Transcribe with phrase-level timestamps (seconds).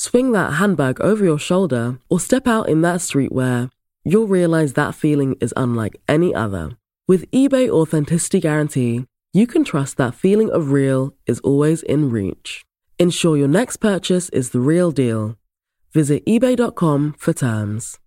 [0.00, 3.70] swing that handbag over your shoulder, or step out in that streetwear,
[4.02, 6.70] you'll realize that feeling is unlike any other.
[7.06, 9.04] With eBay Authenticity Guarantee,
[9.34, 12.64] you can trust that feeling of real is always in reach.
[12.98, 15.36] Ensure your next purchase is the real deal.
[15.92, 17.99] Visit eBay.com for terms.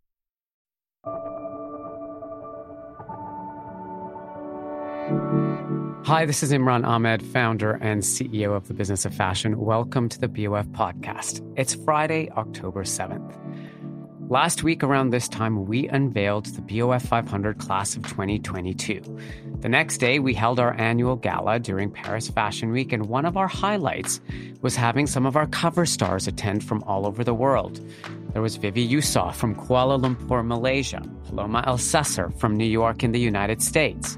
[6.05, 9.57] Hi, this is Imran Amed, founder and CEO of the Business of Fashion.
[9.57, 11.41] Welcome to the BOF podcast.
[11.57, 13.39] It's Friday, October 7th.
[14.29, 19.01] Last week, around this time, we unveiled the BOF 500 class of 2022.
[19.61, 23.37] The next day, we held our annual gala during Paris Fashion Week, and one of
[23.37, 24.19] our highlights
[24.61, 27.79] was having some of our cover stars attend from all over the world.
[28.33, 33.21] There was Vivy Yusof from Kuala Lumpur, Malaysia, Paloma Elsesser from New York in the
[33.21, 34.17] United States,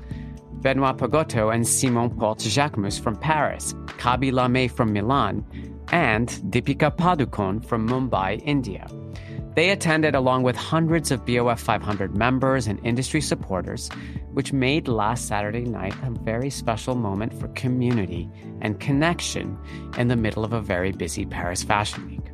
[0.66, 5.46] Benoit Pagotto and Simon Porte Jacquemus from Paris, Khaby Lame from Milan,
[5.92, 8.88] and Deepika Padukone from Mumbai, India.
[9.54, 13.92] They attended along with hundreds of BOF 500 members and industry supporters,
[14.34, 18.28] which made last Saturday night a very special moment for community
[18.62, 19.60] and connection
[20.00, 22.32] in the middle of a very busy Paris Fashion Week.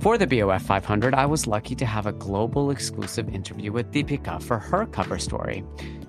[0.00, 4.40] For the BOF 500, I was lucky to have a global exclusive interview with Deepika
[4.40, 5.64] for her cover story.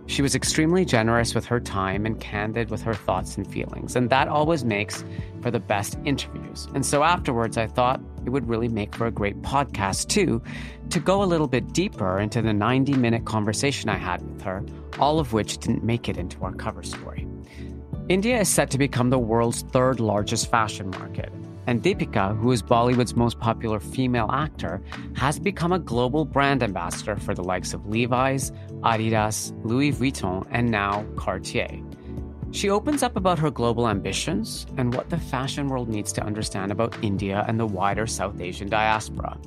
[0.07, 4.09] She was extremely generous with her time and candid with her thoughts and feelings, and
[4.11, 5.03] that always makes
[5.41, 6.67] for the best interviews.
[6.75, 10.41] And so afterwards, I thought it would really make for a great podcast too,
[10.89, 14.63] to go a little bit deeper into the 90 minute conversation I had with her,
[14.99, 17.27] all of which didn't make it into our cover story.
[18.07, 21.31] India is set to become the world's third largest fashion market.
[21.67, 24.81] And Deepika, who is Bollywood's most popular female actor,
[25.15, 30.69] has become a global brand ambassador for the likes of Levi's, Adidas, Louis Vuitton, and
[30.69, 31.81] now Cartier.
[32.51, 36.71] She opens up about her global ambitions and what the fashion world needs to understand
[36.71, 39.37] about India and the wider South Asian diaspora.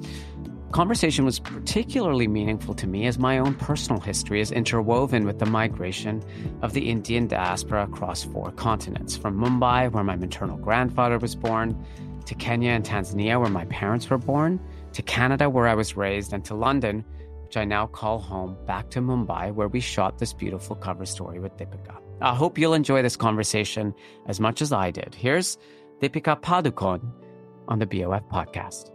[0.72, 5.46] Conversation was particularly meaningful to me as my own personal history is interwoven with the
[5.46, 6.22] migration
[6.60, 11.82] of the Indian diaspora across four continents, from Mumbai, where my maternal grandfather was born,
[12.28, 14.60] to Kenya and Tanzania, where my parents were born,
[14.92, 17.02] to Canada, where I was raised, and to London,
[17.42, 21.38] which I now call home, back to Mumbai, where we shot this beautiful cover story
[21.38, 21.96] with Deepika.
[22.20, 23.94] I hope you'll enjoy this conversation
[24.26, 25.14] as much as I did.
[25.14, 25.56] Here's
[26.02, 27.10] Deepika Padukone
[27.66, 28.90] on the BOF podcast.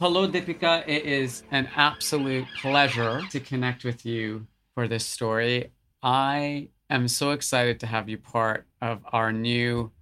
[0.00, 0.84] Hello, Deepika.
[0.88, 5.72] It is an absolute pleasure to connect with you for this story.
[6.02, 9.92] I am so excited to have you part of our new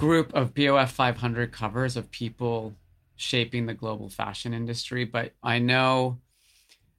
[0.00, 2.74] group of BOF 500 covers of people
[3.16, 5.04] shaping the global fashion industry.
[5.04, 6.18] But I know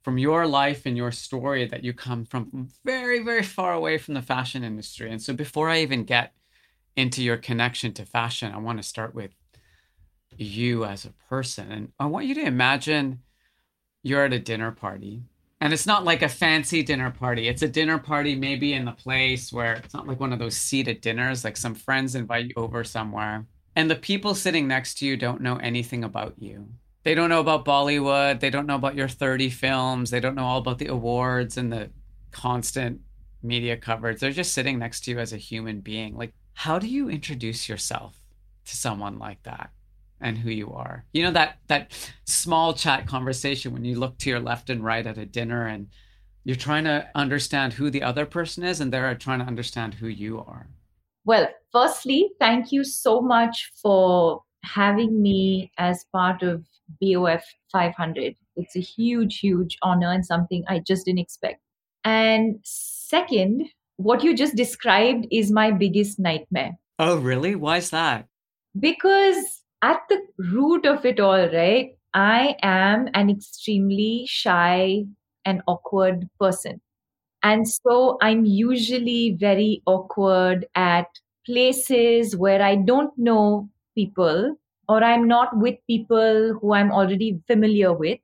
[0.02, 4.14] from your life and your story that you come from very, very far away from
[4.14, 5.10] the fashion industry.
[5.10, 6.32] And so before I even get
[6.94, 9.32] into your connection to fashion, I want to start with
[10.36, 11.72] you as a person.
[11.72, 13.22] And I want you to imagine
[14.04, 15.24] you're at a dinner party.
[15.62, 17.46] And it's not like a fancy dinner party.
[17.46, 20.56] It's a dinner party, maybe in a place where it's not like one of those
[20.56, 23.46] seated dinners, like some friends invite you over somewhere.
[23.76, 26.66] And the people sitting next to you don't know anything about you.
[27.04, 28.40] They don't know about Bollywood.
[28.40, 30.10] They don't know about your 30 films.
[30.10, 31.90] They don't know all about the awards and the
[32.32, 33.00] constant
[33.40, 34.18] media coverage.
[34.18, 36.16] They're just sitting next to you as a human being.
[36.16, 38.20] Like, how do you introduce yourself
[38.64, 39.70] to someone like that
[40.22, 41.04] and who you are?
[41.12, 41.92] You know that that
[42.24, 45.88] small chat conversation when you look to your left and right at a dinner and
[46.44, 50.08] you're trying to understand who the other person is and they're trying to understand who
[50.08, 50.68] you are.
[51.24, 56.64] Well, firstly, thank you so much for having me as part of
[57.00, 58.34] BOF 500.
[58.56, 61.60] It's a huge, huge honor and something I just didn't expect.
[62.04, 66.72] And second, what you just described is my biggest nightmare.
[66.98, 67.54] Oh, really?
[67.54, 68.26] Why is that?
[68.78, 75.04] Because at the root of it all, right, I am an extremely shy
[75.44, 76.80] and awkward person.
[77.42, 81.06] And so I'm usually very awkward at
[81.44, 84.56] places where I don't know people
[84.88, 88.20] or I'm not with people who I'm already familiar with.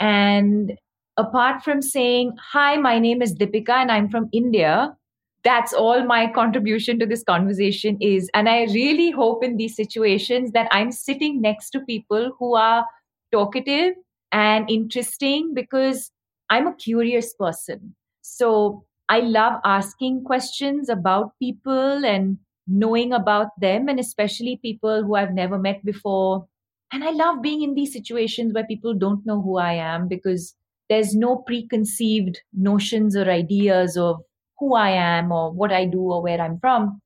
[0.00, 0.72] And
[1.16, 4.96] apart from saying, Hi, my name is Deepika and I'm from India,
[5.44, 8.30] that's all my contribution to this conversation is.
[8.34, 12.84] And I really hope in these situations that I'm sitting next to people who are
[13.32, 13.94] talkative
[14.30, 16.10] and interesting because
[16.48, 17.94] I'm a curious person.
[18.22, 22.38] So I love asking questions about people and
[22.68, 26.46] knowing about them, and especially people who I've never met before.
[26.92, 30.54] And I love being in these situations where people don't know who I am because
[30.88, 34.22] there's no preconceived notions or ideas of
[34.62, 37.00] who I am or what I do or where I'm from.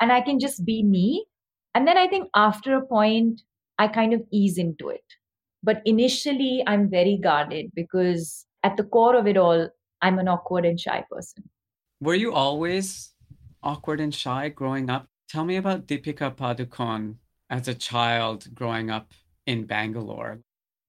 [0.00, 1.24] And I can just be me.
[1.76, 3.42] And then I think after a point,
[3.78, 5.04] I kind of ease into it.
[5.62, 9.68] But initially, I'm very guarded because at the core of it all,
[10.00, 11.44] I'm an awkward and shy person.
[12.00, 13.12] Were you always
[13.62, 15.06] awkward and shy growing up?
[15.28, 17.14] Tell me about Deepika Padukone
[17.48, 19.12] as a child growing up
[19.46, 20.40] in Bangalore.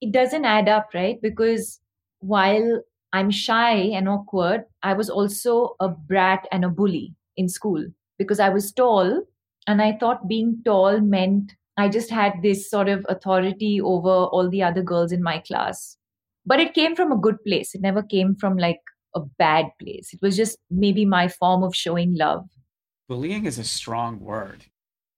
[0.01, 1.22] It doesn't add up, right?
[1.22, 1.80] Because
[2.19, 2.81] while
[3.13, 7.86] I'm shy and awkward, I was also a brat and a bully in school
[8.18, 9.21] because I was tall
[9.68, 14.50] and I thought being tall meant I just had this sort of authority over all
[14.50, 15.95] the other girls in my class.
[16.45, 17.74] But it came from a good place.
[17.74, 18.81] It never came from like
[19.16, 20.12] a bad place.
[20.12, 22.45] It was just maybe my form of showing love.
[23.07, 24.66] Bullying is a strong word.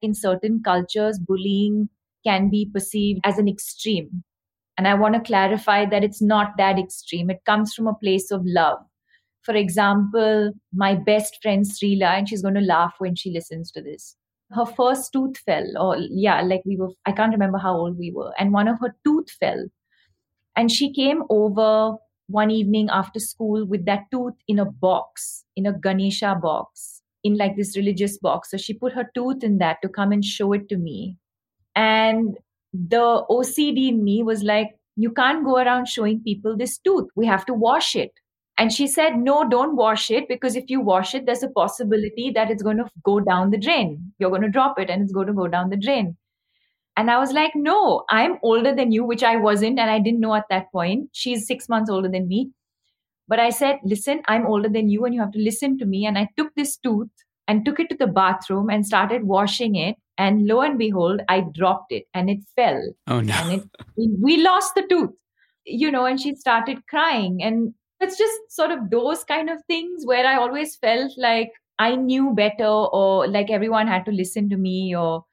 [0.01, 1.89] In certain cultures, bullying
[2.25, 4.23] can be perceived as an extreme.
[4.77, 7.29] And I want to clarify that it's not that extreme.
[7.29, 8.79] It comes from a place of love.
[9.43, 13.81] For example, my best friend Srila, and she's going to laugh when she listens to
[13.81, 14.15] this.
[14.51, 18.11] Her first tooth fell, or yeah, like we were, I can't remember how old we
[18.11, 19.65] were, and one of her tooth fell.
[20.55, 25.65] And she came over one evening after school with that tooth in a box, in
[25.65, 28.51] a Ganesha box, in like this religious box.
[28.51, 31.17] So she put her tooth in that to come and show it to me.
[31.75, 32.37] And
[32.89, 37.09] the OCD in me was like, you can't go around showing people this tooth.
[37.15, 38.11] We have to wash it.
[38.57, 42.31] And she said, no, don't wash it because if you wash it, there's a possibility
[42.31, 44.13] that it's going to go down the drain.
[44.17, 46.15] You're going to drop it and it's going to go down the drain.
[46.95, 49.79] And I was like, no, I'm older than you, which I wasn't.
[49.79, 51.09] And I didn't know at that point.
[51.11, 52.51] She's six months older than me.
[53.27, 56.05] But I said, listen, I'm older than you and you have to listen to me.
[56.05, 57.09] And I took this tooth
[57.47, 59.95] and took it to the bathroom and started washing it.
[60.17, 62.81] And lo and behold, I dropped it and it fell.
[63.07, 63.33] Oh, no.
[63.33, 65.11] And it, we lost the tooth,
[65.65, 67.43] you know, and she started crying.
[67.43, 71.95] And it's just sort of those kind of things where I always felt like I
[71.95, 75.25] knew better or like everyone had to listen to me or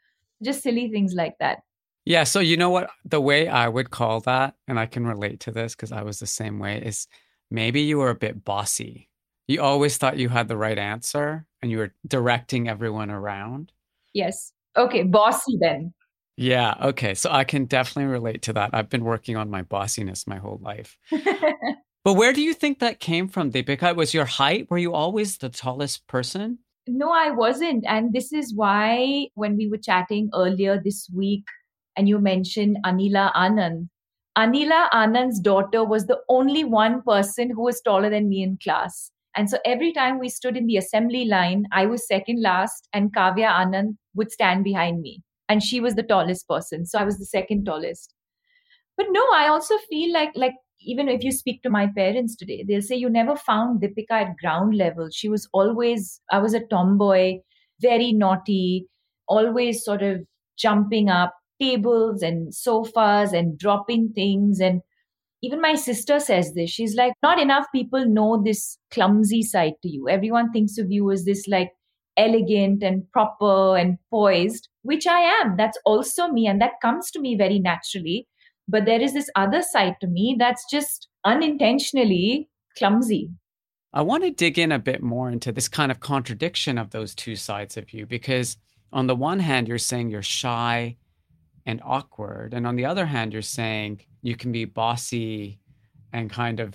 [0.42, 1.60] just silly things like that.
[2.04, 2.24] Yeah.
[2.24, 2.90] So, you know what?
[3.04, 6.18] The way I would call that, and I can relate to this because I was
[6.18, 7.06] the same way, is
[7.50, 9.08] maybe you were a bit bossy.
[9.48, 13.72] You always thought you had the right answer and you were directing everyone around.
[14.14, 14.52] Yes.
[14.76, 15.02] Okay.
[15.02, 15.92] Bossy then.
[16.36, 16.74] Yeah.
[16.80, 17.14] Okay.
[17.14, 18.70] So I can definitely relate to that.
[18.72, 20.96] I've been working on my bossiness my whole life.
[22.04, 23.94] but where do you think that came from, Deepika?
[23.94, 24.70] Was your height?
[24.70, 26.58] Were you always the tallest person?
[26.86, 27.84] No, I wasn't.
[27.86, 31.44] And this is why when we were chatting earlier this week,
[31.96, 33.88] and you mentioned Anila Anand,
[34.36, 39.10] Anila Anand's daughter was the only one person who was taller than me in class.
[39.36, 43.14] And so every time we stood in the assembly line, I was second last, and
[43.14, 45.22] Kavya Anand would stand behind me.
[45.48, 46.86] And she was the tallest person.
[46.86, 48.14] So I was the second tallest.
[48.96, 52.64] But no, I also feel like like even if you speak to my parents today,
[52.66, 55.08] they'll say you never found Deepika at ground level.
[55.12, 57.38] She was always, I was a tomboy,
[57.80, 58.86] very naughty,
[59.28, 60.22] always sort of
[60.58, 64.60] jumping up tables and sofas and dropping things.
[64.60, 64.82] And
[65.42, 66.70] even my sister says this.
[66.70, 70.08] She's like, not enough people know this clumsy side to you.
[70.08, 71.70] Everyone thinks of you as this like
[72.16, 75.56] elegant and proper and poised, which I am.
[75.56, 76.46] That's also me.
[76.46, 78.28] And that comes to me very naturally.
[78.68, 83.30] But there is this other side to me that's just unintentionally clumsy.
[83.92, 87.14] I want to dig in a bit more into this kind of contradiction of those
[87.14, 88.56] two sides of you because,
[88.92, 90.96] on the one hand, you're saying you're shy
[91.66, 92.54] and awkward.
[92.54, 95.58] And on the other hand, you're saying you can be bossy
[96.12, 96.74] and kind of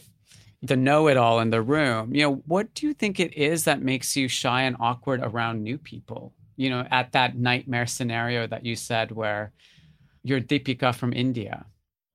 [0.62, 2.14] the know it all in the room.
[2.14, 5.64] You know, what do you think it is that makes you shy and awkward around
[5.64, 6.34] new people?
[6.56, 9.54] You know, at that nightmare scenario that you said where
[10.24, 11.66] you're Deepika from India.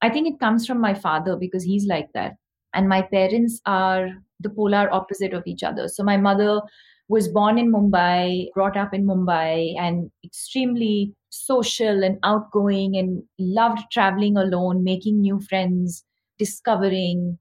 [0.02, 2.34] I think it comes from my father because he's like that.
[2.74, 4.08] And my parents are
[4.40, 5.86] the polar opposite of each other.
[5.88, 6.60] So my mother
[7.08, 13.90] was born in Mumbai, brought up in Mumbai, and extremely social and outgoing and loved
[13.90, 16.04] traveling alone, making new friends,
[16.38, 17.38] discovering.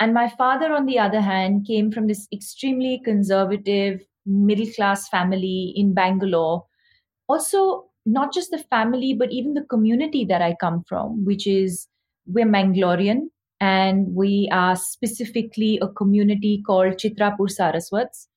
[0.00, 5.74] And my father, on the other hand, came from this extremely conservative, middle class family
[5.76, 6.64] in Bangalore.
[7.28, 11.86] Also, not just the family, but even the community that I come from, which is
[12.26, 13.28] we're Mangalorean
[13.60, 18.28] and we are specifically a community called Chitrapur Saraswats.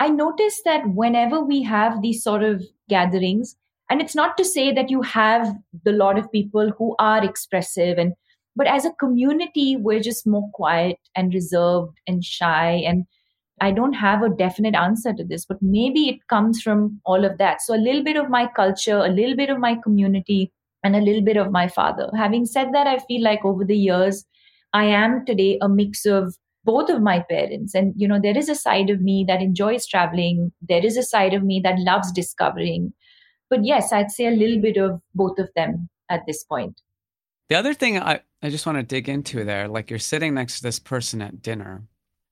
[0.00, 3.56] I noticed that whenever we have these sort of gatherings,
[3.90, 5.48] and it's not to say that you have
[5.84, 8.12] the lot of people who are expressive and
[8.56, 12.82] but as a community we're just more quiet and reserved and shy.
[12.86, 13.04] And
[13.60, 17.38] i don't have a definite answer to this but maybe it comes from all of
[17.38, 17.60] that.
[17.62, 20.52] So a little bit of my culture a little bit of my community
[20.84, 22.10] and a little bit of my father.
[22.16, 24.24] Having said that i feel like over the years
[24.72, 27.74] i am today a mix of both of my parents.
[27.74, 30.52] And you know there is a side of me that enjoys traveling.
[30.68, 32.92] There is a side of me that loves discovering
[33.50, 36.80] but yes i'd say a little bit of both of them at this point.
[37.48, 40.58] The other thing i, I just want to dig into there like you're sitting next
[40.58, 41.82] to this person at dinner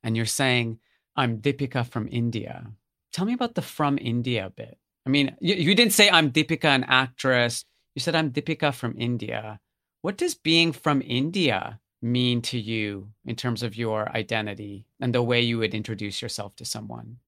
[0.03, 0.79] and you're saying
[1.17, 2.67] i'm deepika from india.
[3.13, 4.79] Tell me about the from india bit.
[5.07, 7.65] I mean you, you didn't say i'm deepika an actress.
[7.95, 9.61] You said i'm deepika from india.
[10.03, 15.23] What does being from india mean to you in terms of your identity and the
[15.23, 17.19] way you would introduce yourself to someone?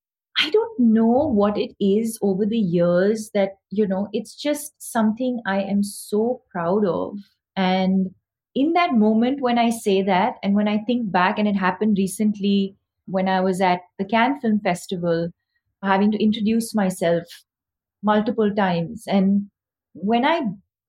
[0.40, 5.40] I don't know what it is over the years that, you know, it's just something
[5.46, 7.18] I am so proud of.
[7.56, 8.14] And
[8.54, 11.98] in that moment when I say that, and when I think back, and it happened
[11.98, 12.76] recently
[13.06, 15.30] when I was at the Cannes Film Festival,
[15.82, 17.24] having to introduce myself
[18.02, 19.04] multiple times.
[19.08, 19.50] And
[19.94, 20.42] when I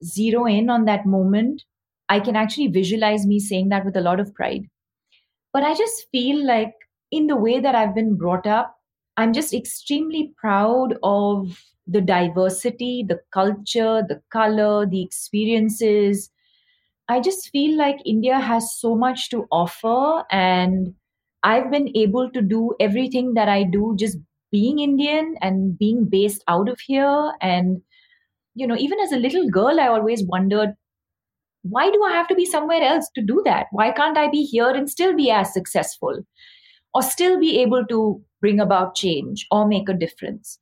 [0.04, 1.64] zero in on that moment,
[2.08, 4.66] I can actually visualize me saying that with a lot of pride.
[5.54, 6.74] But I just feel like,
[7.12, 8.79] in the way that I've been brought up,
[9.20, 16.32] I'm just extremely proud of the diversity, the culture, the color, the experiences.
[17.10, 20.94] I just feel like India has so much to offer, and
[21.44, 24.18] I've been able to do everything that I do just
[24.52, 27.34] being Indian and being based out of here.
[27.42, 27.82] And,
[28.56, 30.76] you know, even as a little girl, I always wondered
[31.64, 33.68] why do I have to be somewhere else to do that?
[33.72, 36.24] Why can't I be here and still be as successful
[36.94, 40.60] or still be able to bring about change or make a difference?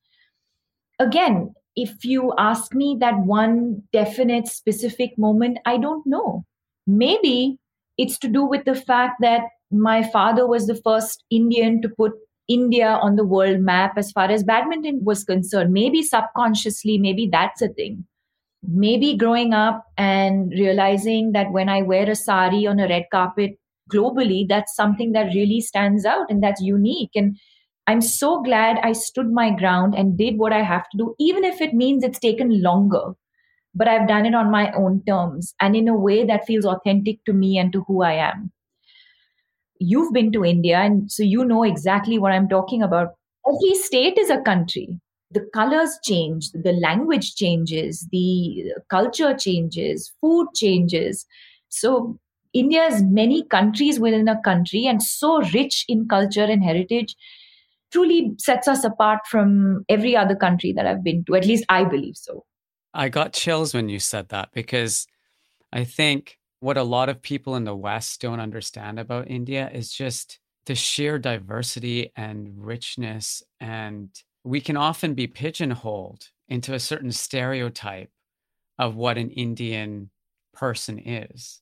[1.00, 6.43] Again, if you ask me that one definite specific moment, I don't know.
[6.88, 7.60] Maybe
[7.98, 9.41] it's to do with the fact that
[9.72, 12.13] my father was the first Indian to put
[12.48, 15.74] India on the world map as far as badminton was concerned.
[15.74, 18.05] Maybe subconsciously, maybe that's a thing
[18.63, 23.57] maybe growing up and realizing that when I wear a sari on a red carpet
[23.91, 27.12] globally, that's something that really stands out and that's unique.
[27.15, 27.38] And
[27.88, 31.44] I'm so glad I stood my ground and did what I have to do, even
[31.44, 33.13] if it means it's taken longer.
[33.74, 37.24] But I've done it on my own terms and in a way that feels authentic
[37.25, 38.51] to me and to who I am.
[39.79, 43.10] You've been to India, and so you know exactly what I'm talking about.
[43.48, 45.00] Every state is a country
[45.32, 51.25] the colors change, the language changes, the culture changes, food changes.
[51.70, 52.17] So,
[52.54, 57.16] India is many countries within a country and so rich in culture and heritage
[57.92, 61.36] truly sets us apart from every other country that I've been to.
[61.36, 62.46] At least I believe so.
[62.94, 65.08] I got chills when you said that because
[65.72, 69.92] I think what a lot of people in the West don't understand about India is
[69.92, 74.10] just the sheer diversity and richness and
[74.44, 78.10] we can often be pigeonholed into a certain stereotype
[78.80, 80.10] of what an Indian
[80.54, 81.62] person is.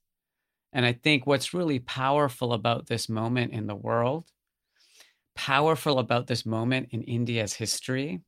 [0.76, 4.26] And I think what's really powerful about this moment in the world,
[5.34, 8.20] powerful about this moment in India's history,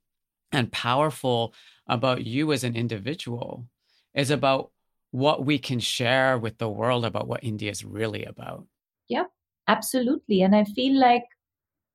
[0.53, 1.53] and powerful
[1.87, 3.67] about you as an individual
[4.15, 4.71] is about
[5.11, 8.65] what we can share with the world about what India is really about.
[9.09, 9.25] Yeah,
[9.67, 10.41] absolutely.
[10.41, 11.25] And I feel like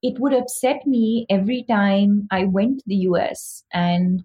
[0.02, 3.64] it would upset me every time I went to the US.
[3.73, 4.23] And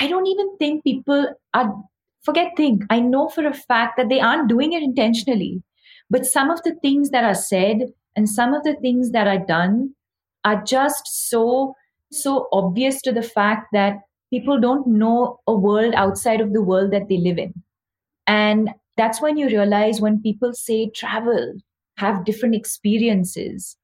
[0.00, 1.84] I don't even think people are,
[2.26, 5.62] forget think, I know for a fact that they aren't doing it intentionally.
[6.10, 7.78] But some of the things that are said
[8.14, 9.94] and some of the things that are done
[10.44, 11.74] are just so,
[12.12, 16.92] so obvious to the fact that people don't know a world outside of the world
[16.92, 17.54] that they live in.
[18.26, 21.54] And that's when you realize when people say travel,
[21.96, 23.76] have different experiences,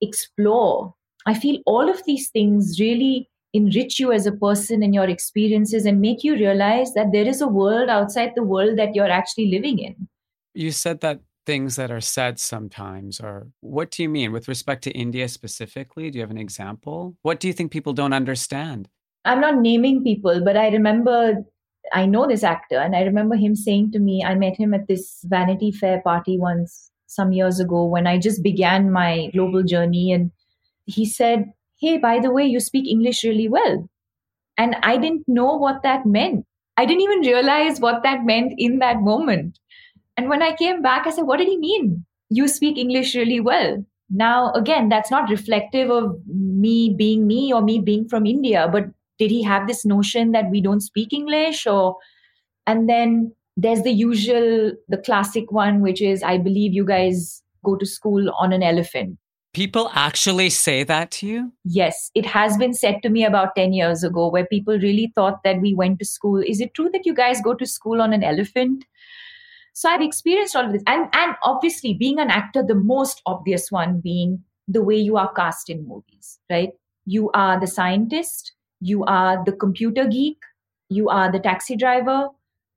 [0.00, 0.94] explore.
[1.26, 5.86] I feel all of these things really enrich you as a person and your experiences
[5.86, 9.50] and make you realize that there is a world outside the world that you're actually
[9.50, 10.08] living in.
[10.54, 14.84] You said that things that are said sometimes or what do you mean with respect
[14.84, 16.10] to India specifically?
[16.10, 17.16] Do you have an example?
[17.22, 18.88] What do you think people don't understand?
[19.24, 21.44] I'm not naming people, but I remember
[21.92, 24.88] I know this actor, and I remember him saying to me, I met him at
[24.88, 30.12] this Vanity Fair party once some years ago when I just began my global journey.
[30.12, 30.30] And
[30.84, 31.46] he said,
[31.80, 33.88] Hey, by the way, you speak English really well.
[34.56, 36.44] And I didn't know what that meant.
[36.76, 39.58] I didn't even realize what that meant in that moment.
[40.16, 42.04] And when I came back, I said, What did he mean?
[42.30, 43.84] You speak English really well.
[44.10, 48.86] Now, again, that's not reflective of me being me or me being from India, but
[49.18, 51.96] did he have this notion that we don't speak english or
[52.66, 57.76] and then there's the usual the classic one which is i believe you guys go
[57.76, 59.18] to school on an elephant
[59.54, 61.52] people actually say that to you?
[61.64, 65.42] Yes it has been said to me about 10 years ago where people really thought
[65.44, 66.40] that we went to school.
[66.40, 68.84] Is it true that you guys go to school on an elephant?
[69.72, 70.82] So i've experienced all of this.
[70.86, 75.32] And and obviously being an actor the most obvious one being the way you are
[75.32, 76.70] cast in movies right?
[77.06, 80.38] You are the scientist you are the computer geek,
[80.88, 82.28] you are the taxi driver,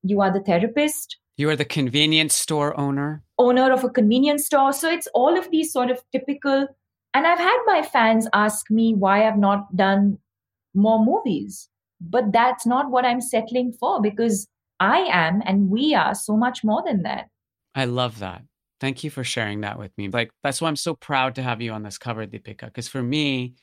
[0.03, 1.17] you are the therapist.
[1.37, 3.23] You are the convenience store owner.
[3.37, 4.73] Owner of a convenience store.
[4.73, 6.67] So it's all of these sort of typical.
[7.13, 10.19] And I've had my fans ask me why I've not done
[10.73, 11.69] more movies.
[11.99, 14.47] But that's not what I'm settling for because
[14.79, 17.29] I am and we are so much more than that.
[17.75, 18.43] I love that.
[18.79, 20.09] Thank you for sharing that with me.
[20.09, 23.03] Like, that's why I'm so proud to have you on this cover, Deepika, because for
[23.03, 23.53] me,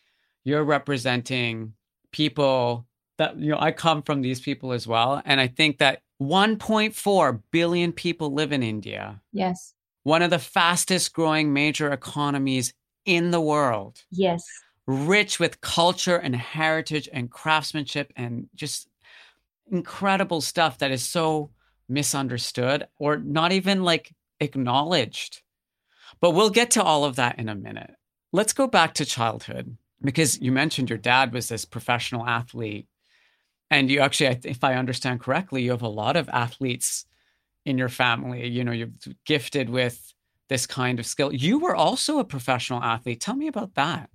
[0.44, 1.72] you're representing
[2.12, 2.86] people
[3.18, 7.40] that you know I come from these people as well and I think that 1.4
[7.50, 9.20] billion people live in India.
[9.32, 9.74] Yes.
[10.02, 12.72] One of the fastest growing major economies
[13.04, 14.02] in the world.
[14.10, 14.44] Yes.
[14.86, 18.88] Rich with culture and heritage and craftsmanship and just
[19.70, 21.50] incredible stuff that is so
[21.88, 25.42] misunderstood or not even like acknowledged.
[26.20, 27.90] But we'll get to all of that in a minute.
[28.32, 32.86] Let's go back to childhood because you mentioned your dad was this professional athlete
[33.70, 37.04] and you actually if i understand correctly you have a lot of athletes
[37.64, 38.90] in your family you know you're
[39.24, 40.14] gifted with
[40.48, 41.32] this kind of skill.
[41.32, 43.20] You were also a professional athlete.
[43.20, 44.10] Tell me about that.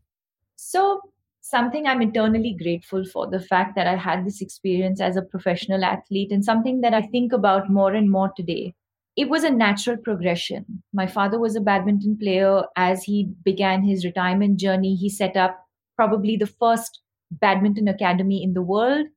[0.55, 1.01] So
[1.41, 5.83] something i'm eternally grateful for the fact that i had this experience as a professional
[5.83, 8.73] athlete and something that i think about more and more today.
[9.17, 10.81] It was a natural progression.
[10.93, 12.63] My father was a badminton player.
[12.75, 15.59] As he began his retirement journey he set up
[15.97, 19.07] probably the first badminton academy in the world,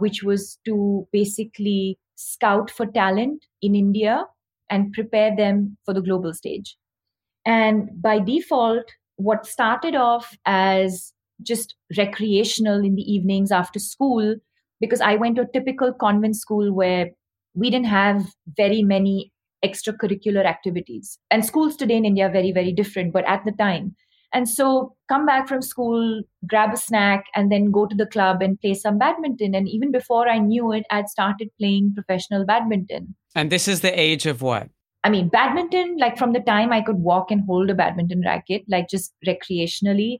[0.00, 4.24] which was to basically scout for talent in India
[4.68, 6.76] and prepare them for the global stage.
[7.44, 8.84] And by default,
[9.16, 14.36] what started off as just recreational in the evenings after school,
[14.80, 17.10] because I went to a typical convent school where
[17.54, 18.24] we didn't have
[18.56, 19.32] very many
[19.64, 21.18] extracurricular activities.
[21.30, 23.12] And schools today in India are very, very different.
[23.12, 23.96] But at the time,
[24.32, 28.42] and so come back from school, grab a snack, and then go to the club
[28.42, 29.54] and play some badminton.
[29.54, 33.16] And even before I knew it, I'd started playing professional badminton.
[33.34, 34.68] And this is the age of what?
[35.02, 38.62] I mean, badminton, like from the time I could walk and hold a badminton racket,
[38.68, 40.18] like just recreationally.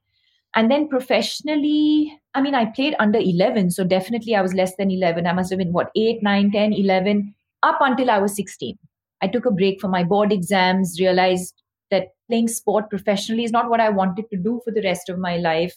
[0.57, 3.71] And then professionally, I mean, I played under 11.
[3.71, 5.27] So definitely I was less than 11.
[5.27, 8.77] I must have been what, 8, 9, 10, 11, up until I was 16.
[9.23, 11.55] I took a break for my board exams, realized
[11.91, 15.19] that playing sport professionally is not what I wanted to do for the rest of
[15.19, 15.77] my life.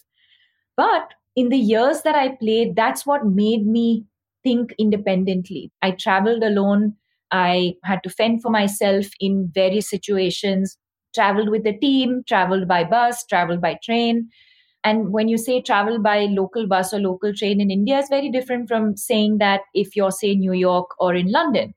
[0.76, 4.04] But in the years that I played, that's what made me
[4.42, 5.72] think independently.
[5.82, 6.94] I traveled alone.
[7.30, 10.76] I had to fend for myself in various situations,
[11.14, 14.28] traveled with a team, traveled by bus, traveled by train.
[14.84, 18.30] And when you say travel by local bus or local train in India, is very
[18.30, 21.74] different from saying that if you're, say, New York or in London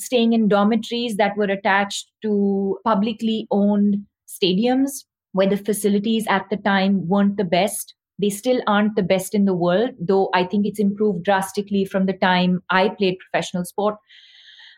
[0.00, 6.56] staying in dormitories that were attached to publicly owned stadiums where the facilities at the
[6.56, 7.94] time weren't the best.
[8.18, 12.06] They still aren't the best in the world, though I think it's improved drastically from
[12.06, 13.96] the time I played professional sport.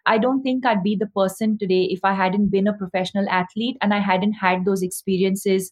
[0.06, 3.76] I don't think I'd be the person today if I hadn't been a professional athlete
[3.80, 5.70] and I hadn't had those experiences,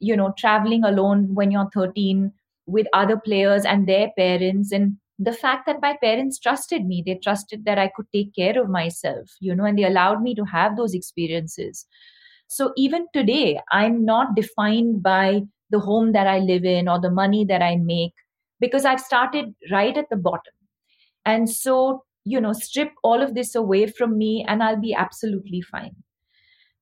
[0.00, 2.32] you know, traveling alone when you're 13
[2.66, 4.72] with other players and their parents.
[4.72, 8.60] And the fact that my parents trusted me, they trusted that I could take care
[8.60, 11.86] of myself, you know, and they allowed me to have those experiences.
[12.48, 17.10] So even today, I'm not defined by the home that I live in or the
[17.10, 18.14] money that I make
[18.60, 20.52] because I've started right at the bottom.
[21.24, 25.62] And so you know strip all of this away from me and i'll be absolutely
[25.62, 25.94] fine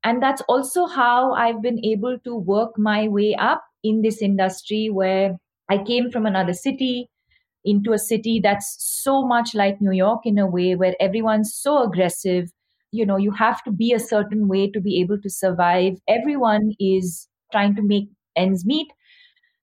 [0.05, 4.89] and that's also how i've been able to work my way up in this industry
[4.91, 5.37] where
[5.71, 7.09] i came from another city
[7.67, 11.83] into a city that's so much like new york in a way where everyone's so
[11.83, 12.47] aggressive
[12.93, 16.73] you know you have to be a certain way to be able to survive everyone
[16.81, 18.89] is trying to make ends meet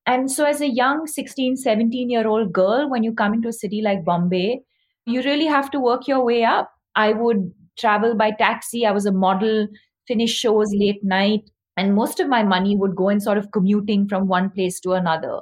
[0.06, 3.54] and so as a young 16 17 year old girl when you come into a
[3.54, 4.60] city like bombay
[5.06, 6.72] you really have to work your way up.
[6.96, 8.86] I would travel by taxi.
[8.86, 9.68] I was a model,
[10.08, 11.42] finish shows late night,
[11.76, 14.94] and most of my money would go in sort of commuting from one place to
[14.94, 15.42] another.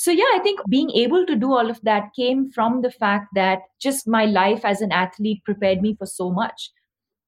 [0.00, 3.26] So, yeah, I think being able to do all of that came from the fact
[3.34, 6.70] that just my life as an athlete prepared me for so much.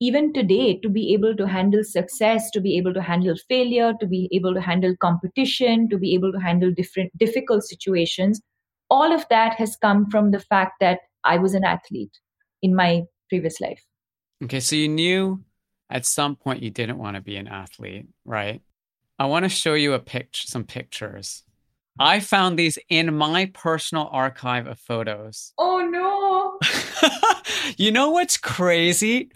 [0.00, 4.06] Even today, to be able to handle success, to be able to handle failure, to
[4.06, 8.40] be able to handle competition, to be able to handle different difficult situations,
[8.88, 12.18] all of that has come from the fact that I was an athlete
[12.62, 13.85] in my previous life.
[14.44, 15.44] Okay, so you knew
[15.90, 18.62] at some point you didn't want to be an athlete, right?
[19.18, 21.42] I want to show you a picture, some pictures.
[21.98, 25.52] I found these in my personal archive of photos.
[25.59, 26.59] Oh no.
[27.76, 29.31] you know what's crazy?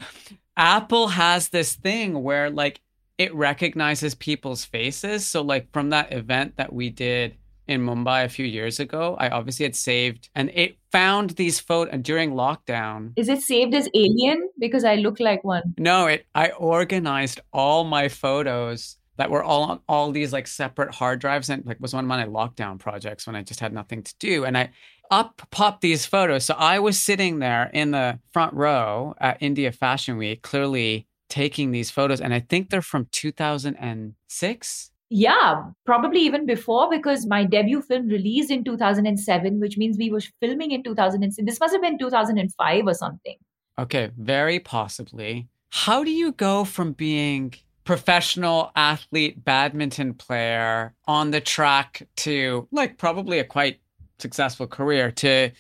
[0.57, 2.81] Apple has this thing where like
[3.19, 5.27] it recognizes people's faces.
[5.27, 9.17] So like from that event that we did in Mumbai a few years ago.
[9.19, 13.13] I obviously had saved and it found these photos during lockdown.
[13.17, 14.49] Is it saved as alien?
[14.59, 15.75] Because I look like one.
[15.79, 20.95] No, it I organized all my photos that were all on all these like separate
[20.95, 24.03] hard drives and like was one of my lockdown projects when I just had nothing
[24.03, 24.45] to do.
[24.45, 24.71] And I
[25.11, 26.45] up popped these photos.
[26.45, 31.71] So I was sitting there in the front row at India Fashion Week, clearly taking
[31.71, 32.21] these photos.
[32.21, 38.51] And I think they're from 2006 yeah, probably even before because my debut film released
[38.51, 41.47] in 2007, which means we were filming in 2006.
[41.47, 43.37] This must have been 2005 or something.
[43.79, 45.49] Okay, very possibly.
[45.71, 47.55] How do you go from being
[47.87, 53.81] professional athlete, badminton player on the track to like probably a quite
[54.19, 55.51] successful career to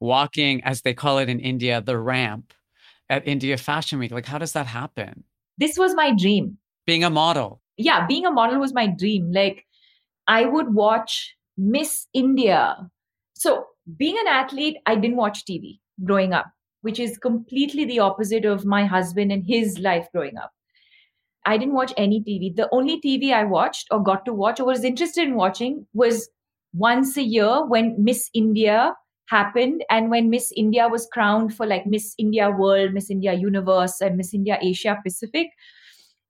[0.00, 2.52] walking, as they call it in India, the ramp
[3.08, 4.10] at India Fashion Week?
[4.10, 5.24] Like, how does that happen?
[5.56, 6.58] This was my dream.
[6.86, 9.32] Being a model yeah, being a model was my dream.
[9.32, 9.66] Like
[10.28, 12.76] I would watch Miss India.
[13.34, 16.46] So being an athlete, I didn't watch TV growing up,
[16.82, 20.52] which is completely the opposite of my husband and his life growing up.
[21.44, 22.50] I didn't watch any TV.
[22.54, 26.28] The only TV I watched or got to watch or was interested in watching was
[26.74, 28.94] once a year when Miss India
[29.28, 34.00] happened and when Miss India was crowned for like Miss India World, Miss India Universe,
[34.00, 35.48] and Miss India Asia Pacific.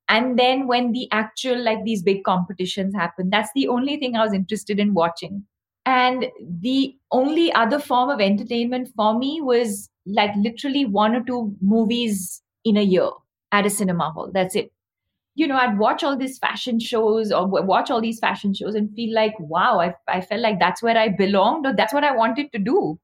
[0.09, 4.25] And then when the actual like these big competitions happen that's the only thing i
[4.25, 5.45] was interested in watching.
[5.87, 6.27] And
[6.61, 12.43] the only other form of entertainment for me was like literally one or two movies
[12.65, 13.09] in a year
[13.53, 14.31] at a cinema hall.
[14.33, 14.73] That's it
[15.35, 18.95] you know i'd watch all these fashion shows or watch all these fashion shows and
[18.95, 22.15] feel like wow i, I felt like that's where i belonged or that's what i
[22.15, 22.99] wanted to do.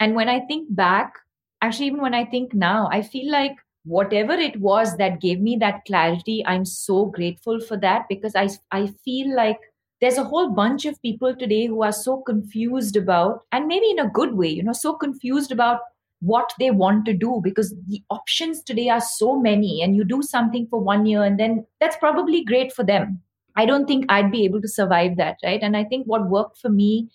[0.00, 1.14] And when i think back
[1.62, 5.56] actually even when i think now i feel like whatever it was that gave me
[5.62, 9.58] that clarity i'm so grateful for that because i i feel like
[10.00, 13.98] there's a whole bunch of people today who are so confused about and maybe in
[14.00, 15.80] a good way you know so confused about
[16.22, 20.22] what they want to do because the options today are so many and you do
[20.22, 23.20] something for one year and then that's probably great for them
[23.56, 26.58] i don't think i'd be able to survive that right and i think what worked
[26.58, 27.08] for me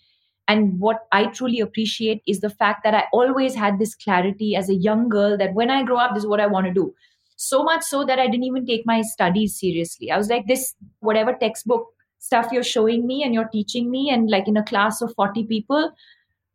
[0.47, 4.69] and what I truly appreciate is the fact that I always had this clarity as
[4.69, 6.93] a young girl that when I grow up, this is what I want to do.
[7.35, 10.09] So much so that I didn't even take my studies seriously.
[10.09, 11.87] I was like, this, whatever textbook
[12.19, 15.45] stuff you're showing me and you're teaching me, and like in a class of 40
[15.45, 15.91] people,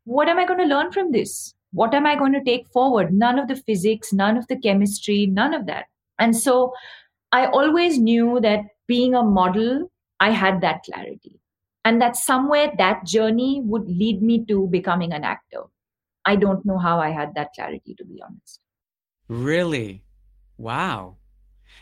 [0.04, 1.54] what am I going to learn from this?
[1.72, 3.12] What am I going to take forward?
[3.12, 5.86] None of the physics, none of the chemistry, none of that.
[6.18, 6.72] And so
[7.32, 11.40] I always knew that being a model, I had that clarity
[11.84, 15.62] and that somewhere that journey would lead me to becoming an actor.
[16.24, 18.60] I don't know how i had that clarity to be honest.
[19.28, 20.04] Really?
[20.56, 21.16] Wow.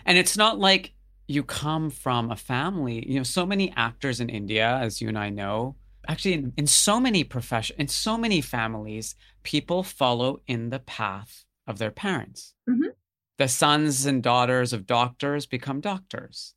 [0.06, 0.94] And it's not like
[1.28, 5.18] you come from a family, you know, so many actors in India, as you and
[5.18, 5.76] I know,
[6.10, 11.44] actually in, in so many profession in so many families, people follow in the path
[11.66, 12.54] of their parents.
[12.68, 12.94] Mhm.
[13.38, 16.54] The sons and daughters of doctors become doctors.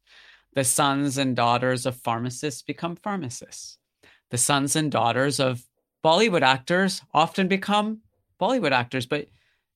[0.54, 3.78] The sons and daughters of pharmacists become pharmacists.
[4.32, 5.64] The sons and daughters of
[6.04, 8.02] Bollywood actors often become
[8.40, 9.30] Bollywood actors, but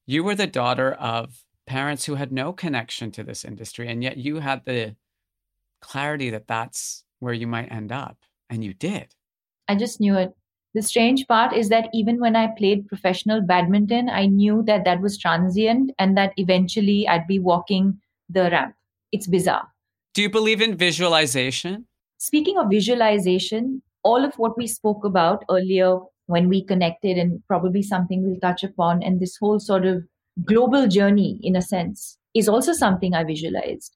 [0.05, 4.17] you were the daughter of parents who had no connection to this industry, and yet
[4.17, 4.95] you had the
[5.81, 8.17] clarity that that's where you might end up,
[8.49, 9.15] and you did.
[9.67, 10.33] I just knew it.
[10.73, 15.01] The strange part is that even when I played professional badminton, I knew that that
[15.01, 17.99] was transient and that eventually I'd be walking
[18.29, 18.75] the ramp.
[19.11, 19.67] It's bizarre.
[20.13, 21.85] Do you believe in visualization?
[22.17, 27.81] Speaking of visualization, all of what we spoke about earlier when we connected, and probably
[27.81, 30.03] something we'll touch upon, and this whole sort of
[30.43, 33.95] global journey, in a sense, is also something I visualized.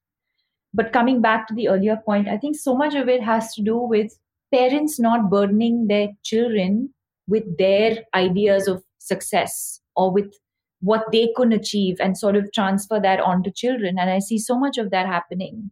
[0.73, 3.61] But coming back to the earlier point, I think so much of it has to
[3.61, 4.17] do with
[4.53, 6.93] parents not burdening their children
[7.27, 10.33] with their ideas of success or with
[10.81, 13.97] what they can achieve and sort of transfer that onto children.
[13.99, 15.71] And I see so much of that happening.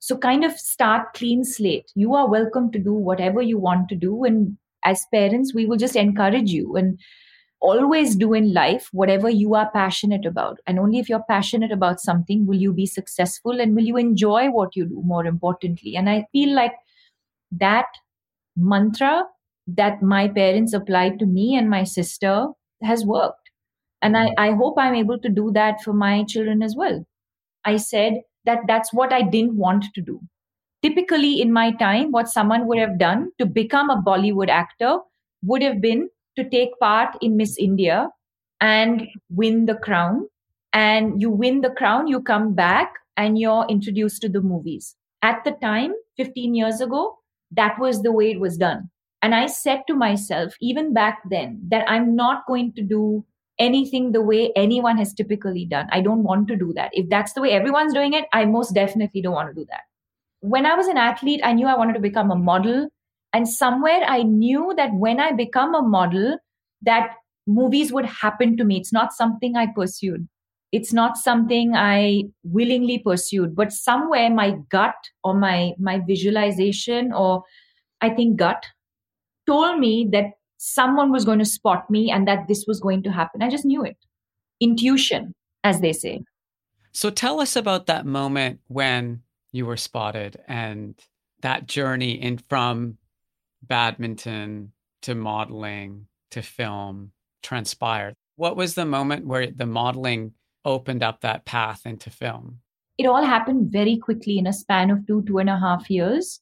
[0.00, 1.92] So, kind of start clean slate.
[1.94, 4.24] You are welcome to do whatever you want to do.
[4.24, 6.98] And as parents, we will just encourage you and
[7.60, 10.58] always do in life whatever you are passionate about.
[10.66, 14.50] And only if you're passionate about something will you be successful and will you enjoy
[14.50, 15.94] what you do, more importantly.
[15.94, 16.74] And I feel like
[17.52, 17.86] that
[18.56, 19.24] mantra
[19.66, 22.48] that my parents applied to me and my sister
[22.82, 23.50] has worked.
[24.02, 27.04] And I, I hope I'm able to do that for my children as well.
[27.64, 30.20] I said that that's what I didn't want to do.
[30.82, 34.98] Typically, in my time, what someone would have done to become a Bollywood actor
[35.42, 38.08] would have been to take part in Miss India
[38.60, 40.28] and win the crown.
[40.72, 44.96] And you win the crown, you come back and you're introduced to the movies.
[45.22, 47.18] At the time, 15 years ago,
[47.52, 48.90] that was the way it was done.
[49.22, 53.24] And I said to myself, even back then, that I'm not going to do
[53.58, 55.88] anything the way anyone has typically done.
[55.92, 56.90] I don't want to do that.
[56.92, 59.82] If that's the way everyone's doing it, I most definitely don't want to do that.
[60.40, 62.88] When I was an athlete, I knew I wanted to become a model.
[63.32, 66.38] And somewhere I knew that when I become a model,
[66.82, 67.14] that
[67.46, 68.78] movies would happen to me.
[68.78, 70.26] It's not something I pursued.
[70.72, 77.44] It's not something I willingly pursued, but somewhere my gut or my my visualization or
[78.00, 78.64] I think gut
[79.46, 83.12] told me that someone was going to spot me and that this was going to
[83.12, 83.42] happen.
[83.42, 83.96] I just knew it.
[84.60, 86.22] Intuition, as they say.
[86.92, 90.94] So tell us about that moment when you were spotted and
[91.40, 92.98] that journey in from
[93.62, 98.14] badminton to modeling to film transpired.
[98.36, 100.32] What was the moment where the modeling
[100.64, 102.60] opened up that path into film?
[102.98, 106.40] It all happened very quickly in a span of two, two and a half years.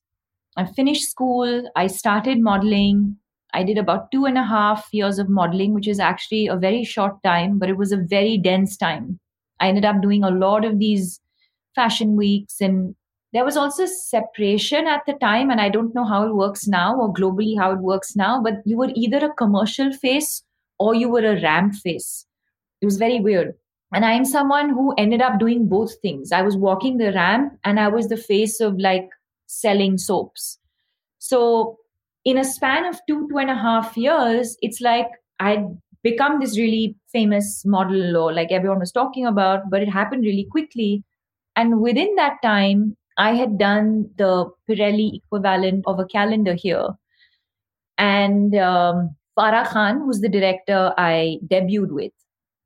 [0.57, 3.17] I finished school, I started modeling.
[3.55, 6.85] I did about two and a half years of modeling, which is actually a very
[6.85, 9.19] short time, but it was a very dense time.
[9.61, 11.21] I ended up doing a lot of these
[11.75, 12.95] fashion weeks and
[13.33, 16.97] there was also separation at the time and i don't know how it works now
[16.97, 20.43] or globally how it works now but you were either a commercial face
[20.79, 22.27] or you were a ramp face
[22.81, 23.55] it was very weird
[23.93, 26.33] and i'm someone who ended up doing both things.
[26.33, 29.09] I was walking the ramp and i was the face of like
[29.47, 30.59] selling soaps.
[31.19, 31.79] So
[32.25, 35.09] in a span of two two and a half years it's like
[35.41, 35.65] i'd
[36.03, 40.47] become this really famous model or like everyone was talking about but it happened really
[40.51, 41.05] quickly.
[41.57, 46.89] And within that time I had done the Pirelli equivalent of a calendar here.
[47.99, 52.13] And um, Farah Khan, who's the director I debuted with,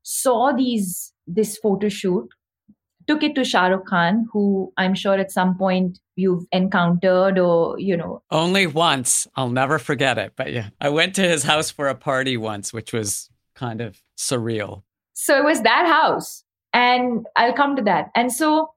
[0.05, 2.29] saw these this photo shoot,
[3.07, 7.79] took it to Shah Rukh Khan, who I'm sure at some point you've encountered or,
[7.79, 8.21] you know.
[8.29, 9.27] Only once.
[9.35, 10.33] I'll never forget it.
[10.35, 13.99] But yeah, I went to his house for a party once, which was kind of
[14.17, 14.83] surreal.
[15.13, 16.43] So it was that house.
[16.71, 18.11] And I'll come to that.
[18.15, 18.69] And so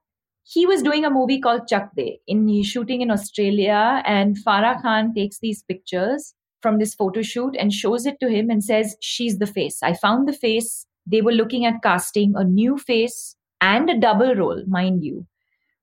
[0.44, 1.90] he was doing a movie called Chak.
[2.26, 7.54] In he's shooting in Australia, and Farah Khan takes these pictures from this photo shoot
[7.58, 9.82] and shows it to him and says, "She's the face.
[9.82, 10.86] I found the face.
[11.10, 15.26] They were looking at casting a new face and a double role, mind you,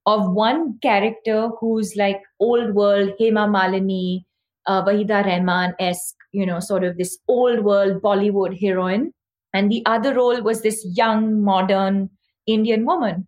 [0.06, 4.26] of one character who's like old world Hema Malini,
[4.68, 9.12] uh, Waheeda Rehman esque, you know, sort of this old world Bollywood heroine,
[9.54, 12.10] and the other role was this young modern
[12.48, 13.28] Indian woman."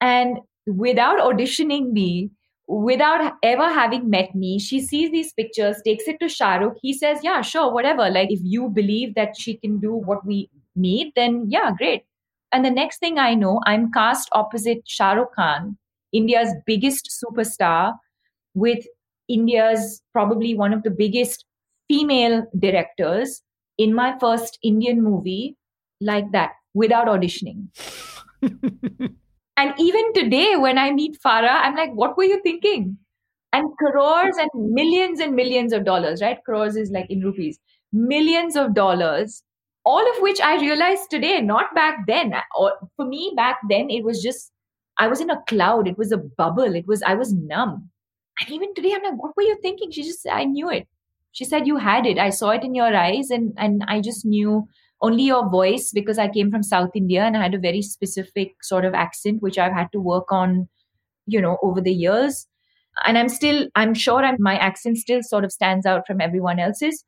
[0.00, 2.30] And without auditioning me,
[2.68, 6.76] without ever having met me, she sees these pictures, takes it to Shahrukh.
[6.82, 8.10] He says, Yeah, sure, whatever.
[8.10, 12.04] Like, if you believe that she can do what we need, then yeah, great.
[12.52, 15.78] And the next thing I know, I'm cast opposite Shahrukh Khan
[16.12, 17.94] India's biggest superstar
[18.54, 18.84] with
[19.28, 21.44] India's probably one of the biggest
[21.88, 23.42] female directors
[23.78, 25.56] in my first Indian movie
[26.00, 27.68] like that without auditioning.
[28.42, 32.98] and even today, when I meet Farah, I'm like, what were you thinking?
[33.54, 36.38] And crores and millions and millions of dollars, right?
[36.44, 37.58] Crores is like in rupees,
[37.92, 39.42] millions of dollars,
[39.84, 42.32] all of which I realized today, not back then.
[42.34, 44.52] Uh, or for me, back then, it was just,
[44.98, 45.88] I was in a cloud.
[45.88, 46.74] It was a bubble.
[46.74, 47.90] It was, I was numb.
[48.40, 49.90] And even today, I'm like, what were you thinking?
[49.90, 50.86] She just, I knew it.
[51.32, 52.18] She said, you had it.
[52.18, 53.30] I saw it in your eyes.
[53.30, 54.68] And, and I just knew
[55.00, 58.52] only your voice because I came from South India and I had a very specific
[58.62, 60.68] sort of accent, which I've had to work on,
[61.26, 62.46] you know, over the years.
[63.04, 66.58] And I'm still, I'm sure I'm, my accent still sort of stands out from everyone
[66.58, 67.04] else's.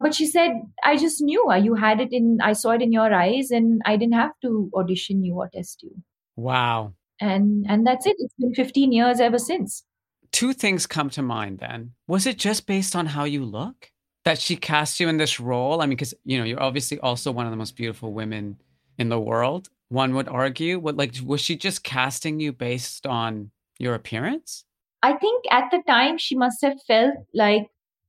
[0.00, 0.52] But she said,
[0.84, 3.96] I just knew you had it in, I saw it in your eyes and I
[3.96, 5.90] didn't have to audition you or test you.
[6.36, 6.94] Wow.
[7.20, 8.16] And, and that's it.
[8.18, 9.84] It's been 15 years ever since.
[10.30, 11.94] Two things come to mind then.
[12.06, 13.90] Was it just based on how you look?
[14.28, 15.80] that she cast you in this role?
[15.80, 18.60] I mean, because you know you're obviously also one of the most beautiful women
[18.98, 19.70] in the world.
[19.88, 20.78] One would argue.
[20.78, 24.64] What like was she just casting you based on your appearance?
[25.02, 27.68] I think at the time she must have felt like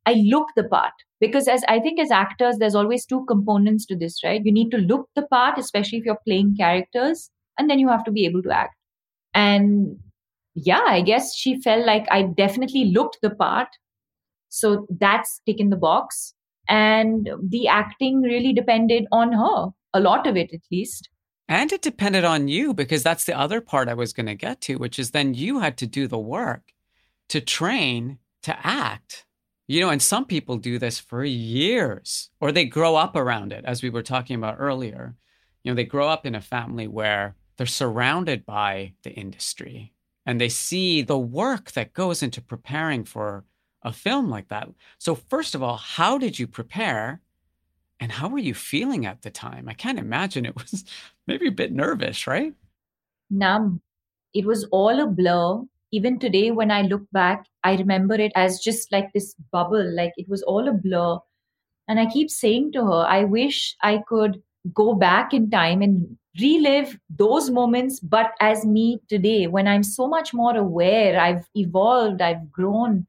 [0.10, 3.96] I look the part because as I think as actors, there's always two components to
[3.96, 4.42] this, right?
[4.44, 8.04] You need to look the part, especially if you're playing characters, and then you have
[8.06, 8.76] to be able to act.
[9.34, 9.98] And
[10.56, 13.68] yeah, I guess she felt like I definitely looked the part,
[14.50, 16.34] so that's taken the box.
[16.68, 21.10] And the acting really depended on her, a lot of it at least.
[21.48, 24.62] And it depended on you because that's the other part I was going to get
[24.62, 26.74] to, which is then you had to do the work
[27.30, 29.26] to train to act.
[29.70, 33.64] You know, and some people do this for years or they grow up around it,
[33.66, 35.16] as we were talking about earlier.
[35.64, 39.94] You know, they grow up in a family where they're surrounded by the industry
[40.26, 43.46] and they see the work that goes into preparing for
[43.84, 44.70] a film like that.
[44.98, 47.22] So, first of all, how did you prepare?
[48.00, 49.70] And how were you feeling at the time?
[49.70, 50.84] I can't imagine it was
[51.28, 52.54] maybe a bit nervous, right?
[53.30, 53.82] Numb.
[54.34, 55.62] It was all a blur.
[55.92, 60.14] Even today, when I look back, I remember it as just like this bubble, like
[60.18, 61.20] it was all a blur.
[61.88, 64.42] And I keep saying to her, I wish I could
[64.74, 70.08] go back in time and relive those moments, but as me today, when I'm so
[70.08, 73.08] much more aware, I've evolved, I've grown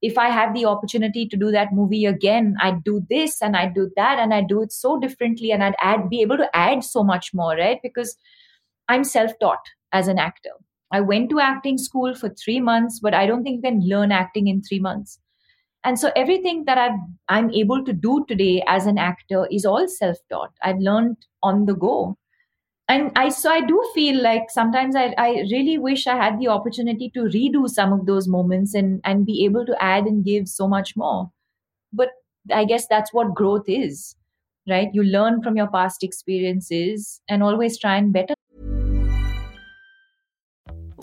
[0.00, 3.74] if I have the opportunity to do that movie again, I'd do this and I'd
[3.74, 6.84] do that and I'd do it so differently and I'd add be able to add
[6.84, 7.80] so much more, right?
[7.82, 8.16] Because
[8.88, 9.58] I'm self-taught
[9.92, 10.50] as an actor.
[10.92, 14.12] I went to acting school for three months, but I don't think you can learn
[14.12, 15.18] acting in three months.
[15.84, 16.98] And so everything that I've,
[17.28, 20.52] I'm able to do today as an actor is all self-taught.
[20.62, 22.16] I've learned on the go
[22.88, 26.48] and i so i do feel like sometimes I, I really wish i had the
[26.48, 30.48] opportunity to redo some of those moments and and be able to add and give
[30.48, 31.30] so much more
[31.92, 32.08] but
[32.52, 34.16] i guess that's what growth is
[34.68, 38.34] right you learn from your past experiences and always try and better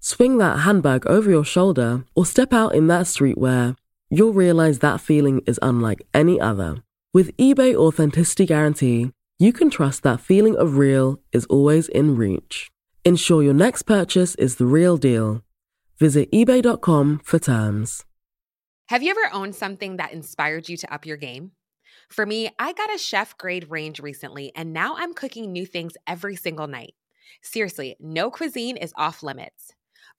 [0.00, 3.76] swing that handbag over your shoulder, or step out in that streetwear,
[4.10, 6.82] you'll realize that feeling is unlike any other.
[7.14, 12.70] With eBay Authenticity Guarantee, you can trust that feeling of real is always in reach.
[13.04, 15.42] Ensure your next purchase is the real deal.
[15.98, 18.04] Visit eBay.com for terms.
[18.88, 21.52] Have you ever owned something that inspired you to up your game?
[22.08, 25.94] For me, I got a chef grade range recently, and now I'm cooking new things
[26.06, 26.94] every single night.
[27.40, 29.74] Seriously, no cuisine is off limits.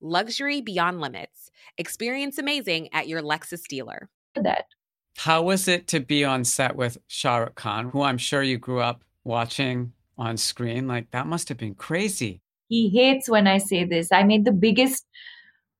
[0.00, 1.50] luxury beyond limits.
[1.76, 4.08] Experience amazing at your Lexus dealer.
[4.34, 4.66] That.
[5.16, 8.58] How was it to be on set with Shah Rukh Khan, who I'm sure you
[8.58, 10.86] grew up watching on screen?
[10.86, 12.40] Like, that must have been crazy.
[12.68, 14.12] He hates when I say this.
[14.12, 15.04] I made the biggest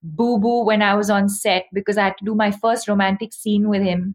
[0.03, 3.33] boo boo when I was on set because I had to do my first romantic
[3.33, 4.15] scene with him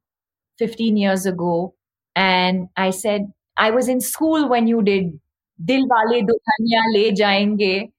[0.60, 1.74] 15 years ago.
[2.16, 5.20] And I said, I was in school when you did
[5.64, 7.92] Dilwale Dulhania Le Jayenge.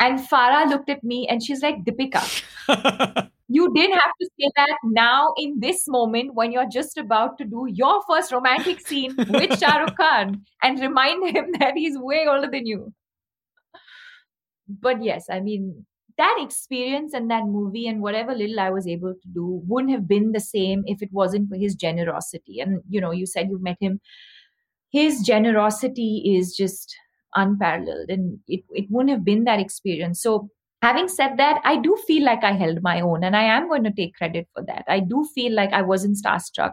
[0.00, 4.76] And Farah looked at me and she's like, Deepika, you didn't have to say that
[4.84, 9.58] now in this moment when you're just about to do your first romantic scene with
[9.60, 12.92] Shah Rukh Khan and remind him that he's way older than you.
[14.68, 15.86] But yes, I mean,
[16.18, 20.06] that experience and that movie and whatever little I was able to do wouldn't have
[20.06, 22.60] been the same if it wasn't for his generosity.
[22.60, 24.00] And, you know, you said you met him.
[24.90, 26.94] His generosity is just
[27.38, 30.20] unparalleled and it, it wouldn't have been that experience.
[30.22, 30.48] So,
[30.82, 33.84] having said that, I do feel like I held my own and I am going
[33.84, 34.84] to take credit for that.
[34.88, 36.72] I do feel like I wasn't starstruck.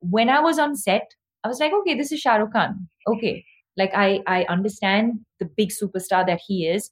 [0.00, 1.10] When I was on set,
[1.44, 2.88] I was like, okay, this is Shah Rukh Khan.
[3.06, 3.44] Okay.
[3.76, 6.90] Like I, I understand the big superstar that he is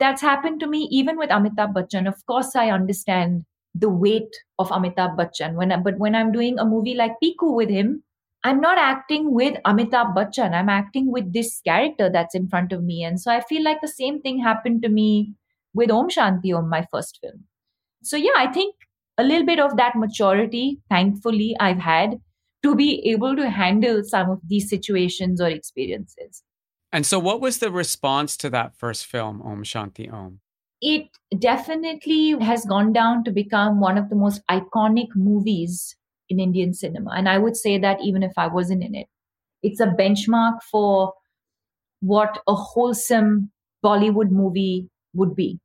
[0.00, 2.08] that's happened to me even with Amitabh Bachchan.
[2.08, 3.44] Of course, I understand
[3.74, 5.54] the weight of Amitabh Bachchan.
[5.54, 8.02] When I, but when I'm doing a movie like Piku with him,
[8.42, 10.54] I'm not acting with Amitabh Bachchan.
[10.54, 13.04] I'm acting with this character that's in front of me.
[13.04, 15.34] And so I feel like the same thing happened to me
[15.74, 17.44] with Om Shanti Om, my first film.
[18.02, 18.74] So yeah, I think
[19.18, 22.20] a little bit of that maturity, thankfully, I've had
[22.62, 26.42] to be able to handle some of these situations or experiences.
[26.92, 30.40] And so, what was the response to that first film, Om Shanti Om?
[30.80, 35.94] It definitely has gone down to become one of the most iconic movies
[36.30, 37.10] in Indian cinema.
[37.14, 39.08] And I would say that even if I wasn't in it,
[39.62, 41.12] it's a benchmark for
[42.00, 43.50] what a wholesome
[43.84, 45.58] Bollywood movie would be.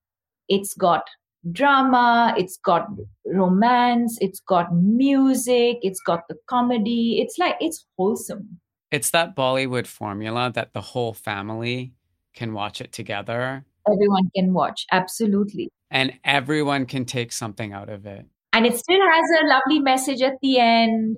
[0.50, 1.04] It's got
[1.52, 2.88] drama, it's got
[3.26, 7.22] romance, it's got music, it's got the comedy.
[7.22, 8.60] It's like, it's wholesome.
[8.92, 11.94] It's that Bollywood formula that the whole family
[12.34, 13.64] can watch it together.
[13.88, 15.70] Everyone can watch, absolutely.
[15.92, 18.26] And everyone can take something out of it.
[18.56, 21.18] And it still has a lovely message at the end.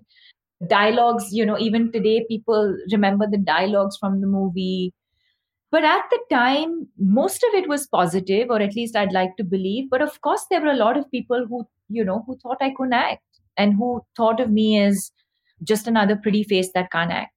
[0.67, 4.91] Dialogues, you know, even today people remember the dialogues from the movie.
[5.69, 9.43] But at the time, most of it was positive, or at least I'd like to
[9.43, 9.89] believe.
[9.89, 12.73] But of course, there were a lot of people who, you know, who thought I
[12.75, 13.23] couldn't act
[13.55, 15.11] and who thought of me as
[15.63, 17.33] just another pretty face that can't act.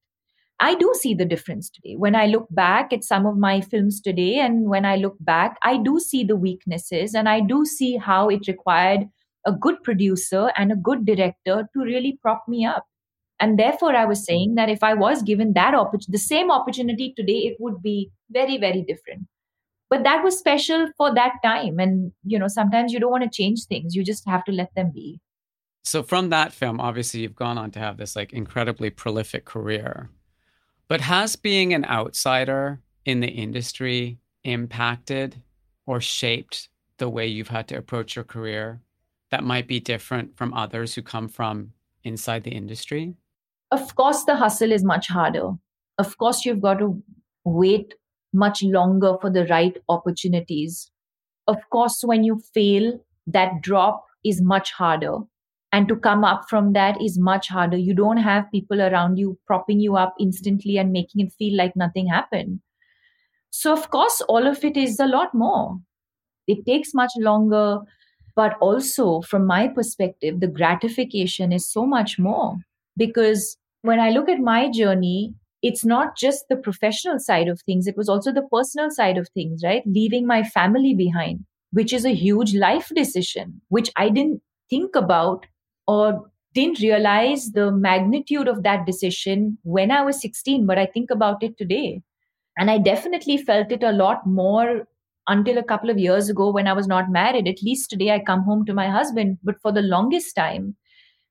[0.60, 1.96] I do see the difference today.
[1.96, 5.58] When I look back at some of my films today, and when I look back,
[5.62, 9.08] I do see the weaknesses and I do see how it required
[9.46, 12.86] a good producer and a good director to really prop me up.
[13.38, 17.14] And therefore, I was saying that if I was given that opportunity, the same opportunity
[17.16, 19.26] today, it would be very, very different.
[19.88, 21.80] But that was special for that time.
[21.80, 24.74] And, you know, sometimes you don't want to change things, you just have to let
[24.74, 25.20] them be.
[25.82, 30.10] So, from that film, obviously, you've gone on to have this like incredibly prolific career.
[30.88, 35.42] But has being an outsider in the industry impacted
[35.86, 36.68] or shaped
[36.98, 38.80] the way you've had to approach your career
[39.30, 41.72] that might be different from others who come from
[42.04, 43.14] inside the industry?
[43.70, 45.50] Of course, the hustle is much harder.
[45.98, 47.02] Of course, you've got to
[47.44, 47.94] wait
[48.32, 50.90] much longer for the right opportunities.
[51.46, 55.18] Of course, when you fail, that drop is much harder
[55.72, 59.38] and to come up from that is much harder you don't have people around you
[59.46, 62.60] propping you up instantly and making it feel like nothing happened
[63.50, 65.78] so of course all of it is a lot more
[66.46, 67.78] it takes much longer
[68.36, 72.56] but also from my perspective the gratification is so much more
[72.96, 77.86] because when i look at my journey it's not just the professional side of things,
[77.86, 79.82] it was also the personal side of things, right?
[79.86, 85.46] Leaving my family behind, which is a huge life decision, which I didn't think about
[85.86, 91.10] or didn't realize the magnitude of that decision when I was 16, but I think
[91.10, 92.02] about it today.
[92.58, 94.86] And I definitely felt it a lot more
[95.26, 97.46] until a couple of years ago when I was not married.
[97.46, 99.38] At least today I come home to my husband.
[99.42, 100.76] But for the longest time,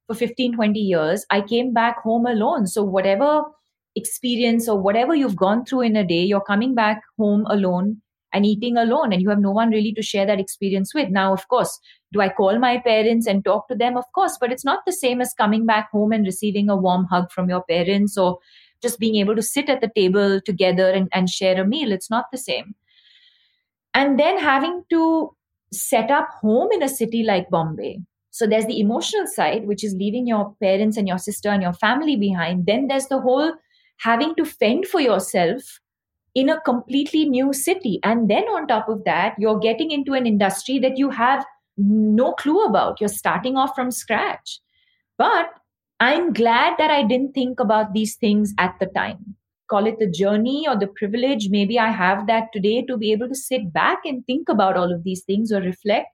[0.08, 2.68] for 15, 20 years, I came back home alone.
[2.68, 3.44] So whatever
[3.96, 8.46] experience or whatever you've gone through in a day, you're coming back home alone and
[8.46, 11.10] eating alone and you have no one really to share that experience with.
[11.10, 11.80] Now, of course,
[12.14, 13.98] do I call my parents and talk to them?
[13.98, 17.06] Of course, but it's not the same as coming back home and receiving a warm
[17.06, 18.40] hug from your parents or
[18.82, 21.92] just being able to sit at the table together and, and share a meal.
[21.92, 22.76] It's not the same.
[23.94, 25.36] And then having to
[25.72, 28.02] set up home in a city like Bombay.
[28.32, 31.74] So there's the emotional side, which is leaving your parents and your sister and your
[31.74, 32.66] family behind.
[32.66, 33.54] Then there's the whole
[33.98, 35.80] having to fend for yourself
[36.36, 38.00] in a completely new city.
[38.04, 41.46] And then on top of that, you're getting into an industry that you have
[41.78, 43.02] no clue about.
[43.02, 44.60] You're starting off from scratch.
[45.18, 45.50] But
[46.00, 49.36] I'm glad that I didn't think about these things at the time.
[49.70, 51.50] Call it the journey or the privilege.
[51.50, 54.92] Maybe I have that today to be able to sit back and think about all
[54.94, 56.08] of these things or reflect.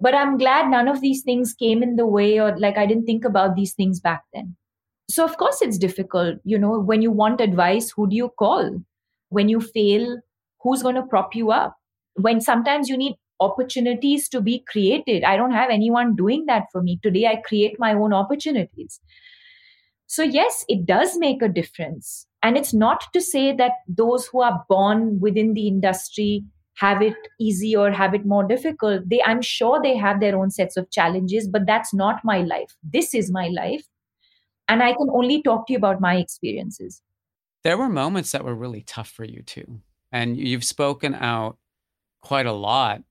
[0.00, 3.04] But I'm glad none of these things came in the way or like I didn't
[3.04, 4.56] think about these things back then.
[5.08, 6.38] So, of course, it's difficult.
[6.44, 8.80] You know, when you want advice, who do you call?
[9.28, 10.20] When you fail,
[10.62, 11.76] who's going to prop you up?
[12.14, 15.24] When sometimes you need opportunities to be created.
[15.24, 16.98] I don't have anyone doing that for me.
[17.02, 19.00] Today, I create my own opportunities.
[20.06, 22.26] So, yes, it does make a difference.
[22.42, 26.44] And it's not to say that those who are born within the industry
[26.76, 29.06] have it easy or have it more difficult.
[29.06, 32.74] They, I'm sure they have their own sets of challenges, but that's not my life.
[32.82, 33.84] This is my life.
[34.68, 37.02] And I can only talk to you about my experiences.
[37.64, 39.80] There were moments that were really tough for you too.
[40.12, 41.58] And you've spoken out
[42.22, 43.02] quite a lot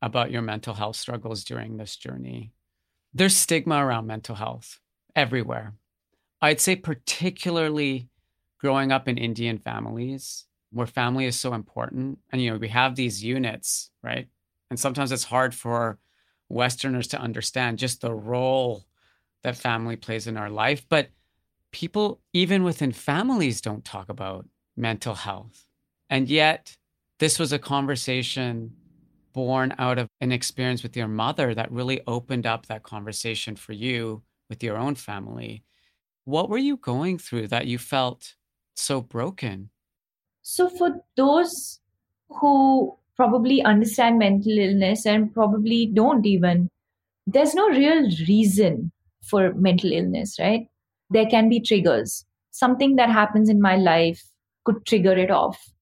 [0.00, 2.52] about your mental health struggles during this journey.
[3.12, 4.80] There's stigma around mental health
[5.14, 5.74] everywhere.
[6.40, 8.08] I'd say, particularly
[8.60, 12.18] growing up in Indian families where family is so important.
[12.30, 14.28] And, you know, we have these units, right?
[14.70, 15.98] And sometimes it's hard for
[16.48, 18.84] Westerners to understand just the role
[19.42, 20.84] that family plays in our life.
[20.88, 21.08] But
[21.72, 24.46] people, even within families, don't talk about
[24.76, 25.66] mental health.
[26.08, 26.76] And yet,
[27.18, 28.72] this was a conversation
[29.32, 33.72] born out of an experience with your mother that really opened up that conversation for
[33.72, 35.64] you with your own family.
[36.24, 38.34] What were you going through that you felt
[38.80, 39.70] so broken?
[40.42, 41.80] So, for those
[42.28, 46.68] who probably understand mental illness and probably don't even,
[47.26, 48.90] there's no real reason
[49.22, 50.66] for mental illness, right?
[51.10, 52.24] There can be triggers.
[52.50, 54.22] Something that happens in my life
[54.64, 55.72] could trigger it off.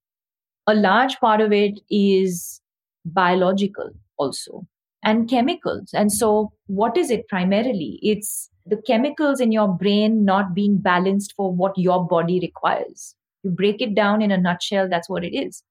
[0.66, 2.60] A large part of it is
[3.04, 4.66] biological also
[5.02, 5.90] and chemicals.
[5.94, 7.98] And so, what is it primarily?
[8.02, 13.14] It's the chemicals in your brain not being balanced for what your body requires.
[13.42, 15.62] You break it down in a nutshell, that's what it is.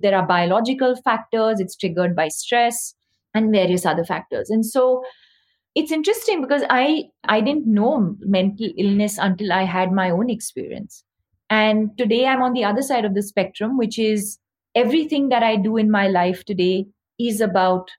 [0.00, 2.94] There are biological factors, it's triggered by stress
[3.34, 4.50] and various other factors.
[4.50, 5.02] And so,
[5.74, 11.04] it's interesting because I I didn't know mental illness until I had my own experience.
[11.48, 14.38] And today I'm on the other side of the spectrum, which is
[14.74, 16.86] everything that I do in my life today
[17.18, 17.90] is about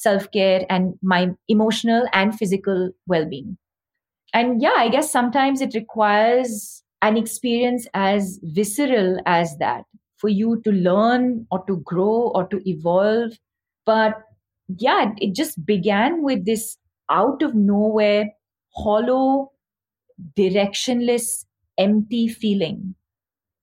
[0.00, 3.58] self care and my emotional and physical well being.
[4.32, 9.84] And yeah, I guess sometimes it requires an experience as visceral as that
[10.18, 13.32] for you to learn or to grow or to evolve.
[13.86, 14.14] But
[14.78, 16.76] yeah, it just began with this
[17.10, 18.30] out of nowhere,
[18.74, 19.52] hollow,
[20.36, 21.44] directionless,
[21.78, 22.94] empty feeling.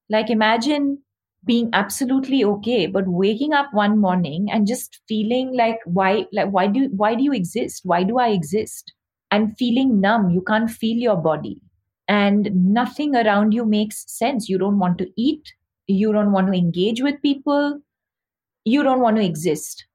[0.10, 1.00] Like imagine
[1.48, 6.68] being absolutely okay but waking up one morning and just feeling like why like why
[6.68, 7.82] do why do you exist?
[7.86, 8.94] Why do i exist?
[9.32, 10.30] And feeling numb.
[10.32, 11.60] You can't feel your body.
[12.08, 14.48] And nothing around you makes sense.
[14.50, 15.54] You don't want to eat.
[15.88, 17.82] You don't want to engage with people.
[18.66, 19.86] You don't want to exist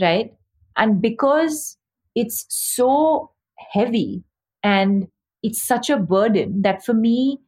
[0.00, 0.32] right?
[0.76, 1.78] And because
[2.14, 3.32] it's so
[3.72, 4.24] heavy
[4.62, 5.08] and
[5.42, 7.38] it's such a burden that for me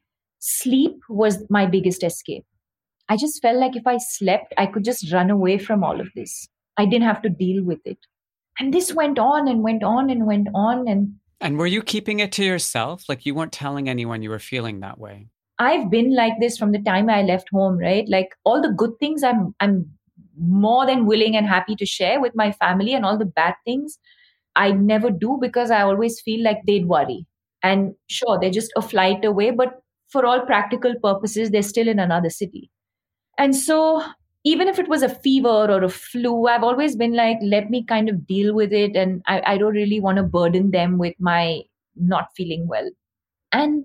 [0.40, 2.44] sleep was my biggest escape
[3.08, 6.08] I just felt like if I slept, I could just run away from all of
[6.14, 6.48] this.
[6.76, 7.98] I didn't have to deal with it.
[8.58, 10.88] And this went on and went on and went on.
[10.88, 13.04] And and were you keeping it to yourself?
[13.08, 15.28] Like you weren't telling anyone you were feeling that way?
[15.58, 18.08] I've been like this from the time I left home, right?
[18.08, 19.90] Like all the good things I'm I'm
[20.36, 23.98] more than willing and happy to share with my family and all the bad things
[24.56, 27.26] I never do because I always feel like they'd worry.
[27.62, 31.98] And sure, they're just a flight away, but for all practical purposes, they're still in
[31.98, 32.70] another city.
[33.38, 34.02] And so,
[34.44, 37.84] even if it was a fever or a flu, I've always been like, let me
[37.84, 38.94] kind of deal with it.
[38.94, 41.62] And I, I don't really want to burden them with my
[41.96, 42.90] not feeling well.
[43.52, 43.84] And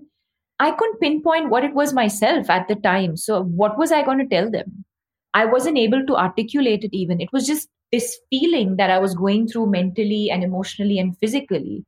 [0.58, 3.16] I couldn't pinpoint what it was myself at the time.
[3.16, 4.84] So, what was I going to tell them?
[5.32, 7.20] I wasn't able to articulate it even.
[7.20, 11.84] It was just this feeling that I was going through mentally and emotionally and physically.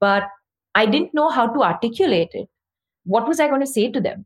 [0.00, 0.24] But
[0.74, 2.48] I didn't know how to articulate it.
[3.04, 4.24] What was I going to say to them?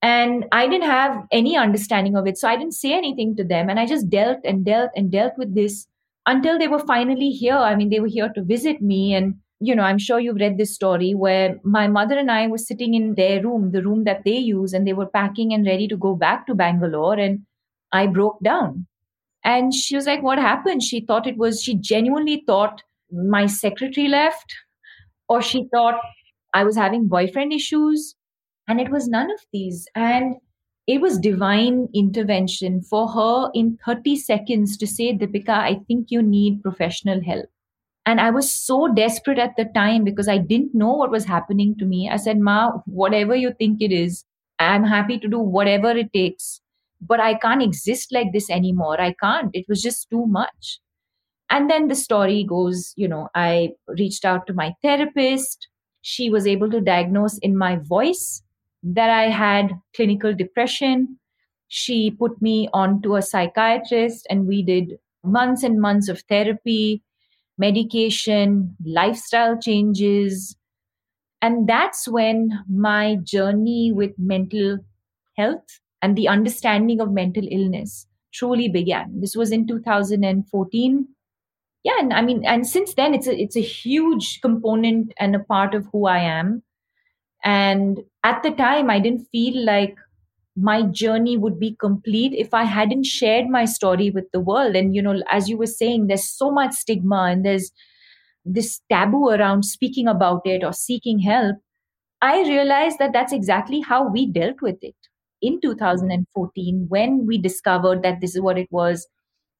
[0.00, 2.38] And I didn't have any understanding of it.
[2.38, 3.68] So I didn't say anything to them.
[3.68, 5.88] And I just dealt and dealt and dealt with this
[6.26, 7.56] until they were finally here.
[7.56, 9.14] I mean, they were here to visit me.
[9.14, 12.58] And, you know, I'm sure you've read this story where my mother and I were
[12.58, 15.88] sitting in their room, the room that they use, and they were packing and ready
[15.88, 17.18] to go back to Bangalore.
[17.18, 17.40] And
[17.90, 18.86] I broke down.
[19.42, 20.82] And she was like, What happened?
[20.82, 24.54] She thought it was, she genuinely thought my secretary left,
[25.28, 25.98] or she thought
[26.54, 28.14] I was having boyfriend issues
[28.68, 29.88] and it was none of these.
[29.94, 30.36] And
[30.86, 36.22] it was divine intervention for her in 30 seconds to say, Deepika, I think you
[36.22, 37.46] need professional help.
[38.06, 41.76] And I was so desperate at the time because I didn't know what was happening
[41.78, 42.08] to me.
[42.10, 44.24] I said, Ma, whatever you think it is,
[44.58, 46.60] I'm happy to do whatever it takes.
[47.00, 49.00] But I can't exist like this anymore.
[49.00, 49.50] I can't.
[49.52, 50.80] It was just too much.
[51.50, 55.68] And then the story goes, you know, I reached out to my therapist.
[56.02, 58.42] She was able to diagnose in my voice
[58.82, 61.18] that I had clinical depression.
[61.68, 67.02] She put me onto a psychiatrist, and we did months and months of therapy,
[67.58, 70.56] medication, lifestyle changes.
[71.42, 74.78] And that's when my journey with mental
[75.36, 79.20] health and the understanding of mental illness truly began.
[79.20, 81.08] This was in 2014.
[81.84, 85.40] Yeah, and I mean, and since then, it's a it's a huge component and a
[85.40, 86.62] part of who I am.
[87.44, 89.96] And at the time, I didn't feel like
[90.56, 94.74] my journey would be complete if I hadn't shared my story with the world.
[94.74, 97.70] And, you know, as you were saying, there's so much stigma and there's
[98.44, 101.56] this taboo around speaking about it or seeking help.
[102.20, 104.96] I realized that that's exactly how we dealt with it
[105.40, 109.06] in 2014 when we discovered that this is what it was.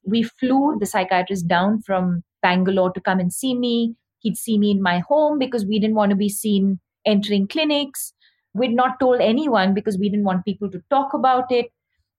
[0.04, 3.94] We flew the psychiatrist down from Bangalore to come and see me.
[4.20, 8.12] He'd see me in my home because we didn't want to be seen entering clinics.
[8.54, 11.66] We'd not told anyone because we didn't want people to talk about it.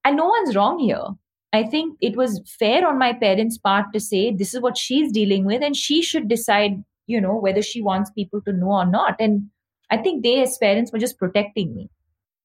[0.04, 1.04] And no one's wrong here.
[1.52, 5.12] I think it was fair on my parents' part to say this is what she's
[5.12, 8.86] dealing with, and she should decide, you know, whether she wants people to know or
[8.86, 9.16] not.
[9.18, 9.50] And
[9.90, 11.90] I think they, as parents, were just protecting me.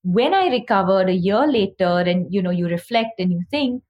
[0.03, 3.83] When I recovered a year later, and you know, you reflect and you think,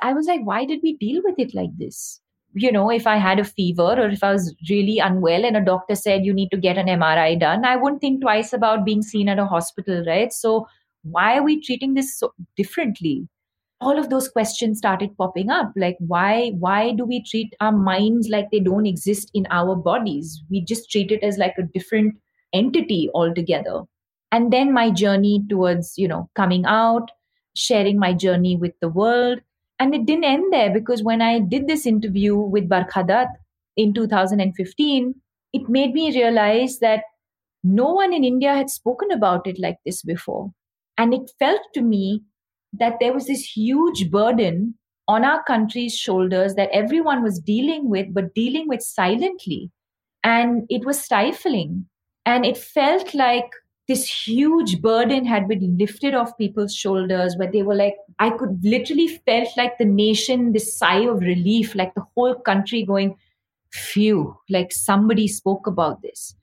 [0.00, 2.20] I was like, why did we deal with it like this?
[2.54, 5.64] You know, if I had a fever or if I was really unwell and a
[5.64, 9.02] doctor said you need to get an MRI done, I wouldn't think twice about being
[9.02, 10.32] seen at a hospital, right?
[10.32, 10.66] So,
[11.02, 13.28] why are we treating this so differently?
[13.80, 15.72] All of those questions started popping up.
[15.76, 20.42] Like, why why do we treat our minds like they don't exist in our bodies?
[20.50, 22.16] We just treat it as like a different
[22.52, 23.82] entity altogether.
[24.32, 27.10] And then my journey towards, you know, coming out,
[27.54, 29.40] sharing my journey with the world
[29.78, 33.28] and it didn't end there because when I did this interview with Barkha Dutt
[33.76, 35.14] in 2015,
[35.52, 37.04] it made me realize that
[37.62, 40.50] no one in India had spoken about it like this before.
[40.96, 42.22] And it felt to me
[42.72, 44.74] that there was this huge burden
[45.06, 49.70] on our country's shoulders that everyone was dealing with, but dealing with silently.
[50.22, 51.86] And it was stifling.
[52.26, 53.48] And it felt like
[53.88, 58.58] this huge burden had been lifted off people's shoulders where they were like i could
[58.62, 63.16] literally felt like the nation this sigh of relief like the whole country going
[63.70, 66.34] phew like somebody spoke about this.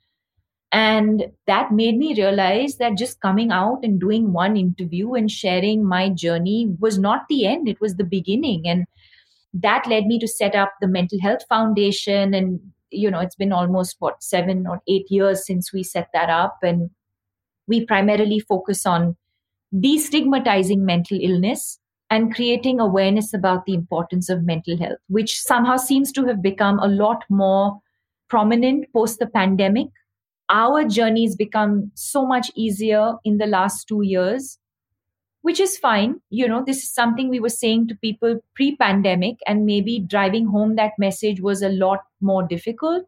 [0.72, 5.86] And that made me realize that just coming out and doing one interview and sharing
[5.86, 8.68] my journey was not the end it was the beginning.
[8.68, 8.86] And
[9.54, 12.34] that led me to set up the mental health foundation.
[12.34, 12.60] And
[12.92, 16.58] you know it's been almost what 7 or 8 years since we set that up.
[16.62, 16.90] And
[17.68, 19.16] we primarily focus on
[19.74, 26.12] destigmatizing mental illness and creating awareness about the importance of mental health, which somehow seems
[26.12, 27.80] to have become a lot more
[28.30, 29.88] prominent post the pandemic.
[30.50, 34.60] Our journeys become so much easier in the last two years,
[35.42, 36.22] which is fine.
[36.30, 40.46] You know, this is something we were saying to people pre pandemic, and maybe driving
[40.46, 43.06] home that message was a lot more difficult.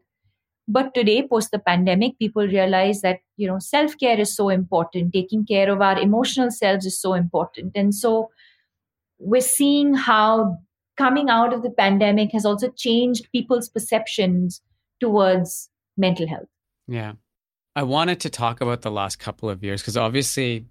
[0.70, 5.14] But today, post the pandemic, people realize that, you know, self care is so important.
[5.14, 7.72] Taking care of our emotional selves is so important.
[7.74, 8.28] And so
[9.18, 10.58] we're seeing how
[10.98, 14.60] coming out of the pandemic has also changed people's perceptions
[15.00, 16.48] towards mental health.
[16.86, 17.12] Yeah.
[17.74, 20.66] I wanted to talk about the last couple of years because obviously,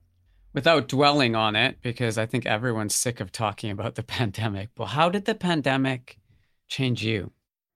[0.53, 4.69] without dwelling on it, because I think everyone's sick of talking about the pandemic.
[4.75, 6.19] But how did the pandemic
[6.67, 7.31] change you?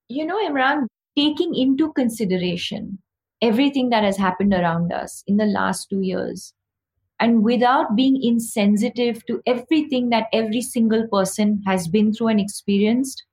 [0.07, 0.86] You know, Imran,
[1.18, 2.99] taking into consideration
[3.41, 6.53] everything that has happened around us in the last two years,
[7.20, 13.24] and without being insensitive to everything that every single person has been through and experienced,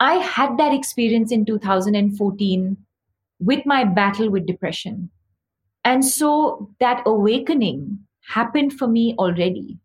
[0.00, 2.76] I had that experience in 2014
[3.40, 5.10] with my battle with depression.
[5.84, 9.78] And so that awakening happened for me already.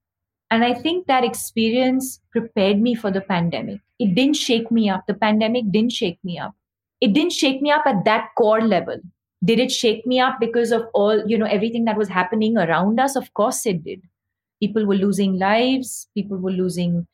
[0.49, 3.81] And I think that experience prepared me for the pandemic.
[3.99, 5.05] It didn't shake me up.
[5.05, 6.55] The pandemic didn't shake me up.
[7.01, 8.97] It didn't shake me up at that core level.
[9.43, 12.99] Did it shake me up because of all, you know, everything that was happening around
[12.99, 13.15] us?
[13.15, 14.01] Of course it did.
[14.61, 17.07] People were losing lives, people were losing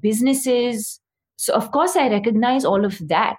[0.00, 1.00] businesses.
[1.36, 3.36] So, of course, I recognize all of that.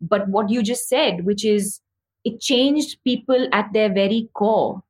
[0.00, 1.80] But what you just said, which is
[2.24, 4.82] it changed people at their very core,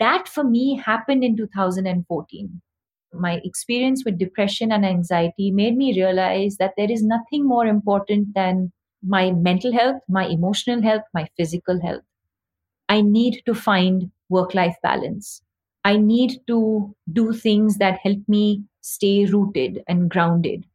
[0.00, 2.60] that for me happened in 2014
[3.14, 8.34] my experience with depression and anxiety made me realize that there is nothing more important
[8.34, 8.72] than
[9.06, 12.02] my mental health, my emotional health, my physical health.
[12.88, 15.42] I need to find work life balance.
[15.84, 20.66] I need to do things that help me stay rooted and grounded.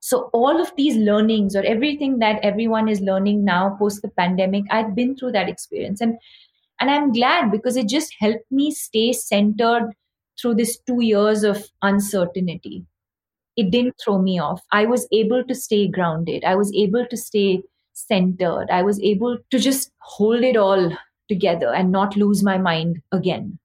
[0.00, 4.64] So, all of these learnings or everything that everyone is learning now post the pandemic,
[4.70, 6.00] I've been through that experience.
[6.00, 6.18] And,
[6.80, 9.92] and I'm glad because it just helped me stay centered
[10.40, 12.86] through this two years of uncertainty
[13.56, 14.62] it didn't throw me off.
[14.72, 16.44] I was able to stay grounded.
[16.44, 18.66] I was able to stay centered.
[18.70, 20.96] I was able to just hold it all
[21.28, 23.58] together and not lose my mind again.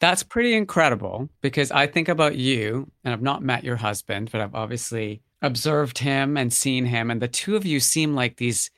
[0.00, 4.40] That's pretty incredible because I think about you, and I've not met your husband, but
[4.40, 7.10] I've obviously observed him and seen him.
[7.10, 8.70] And the two of you seem like these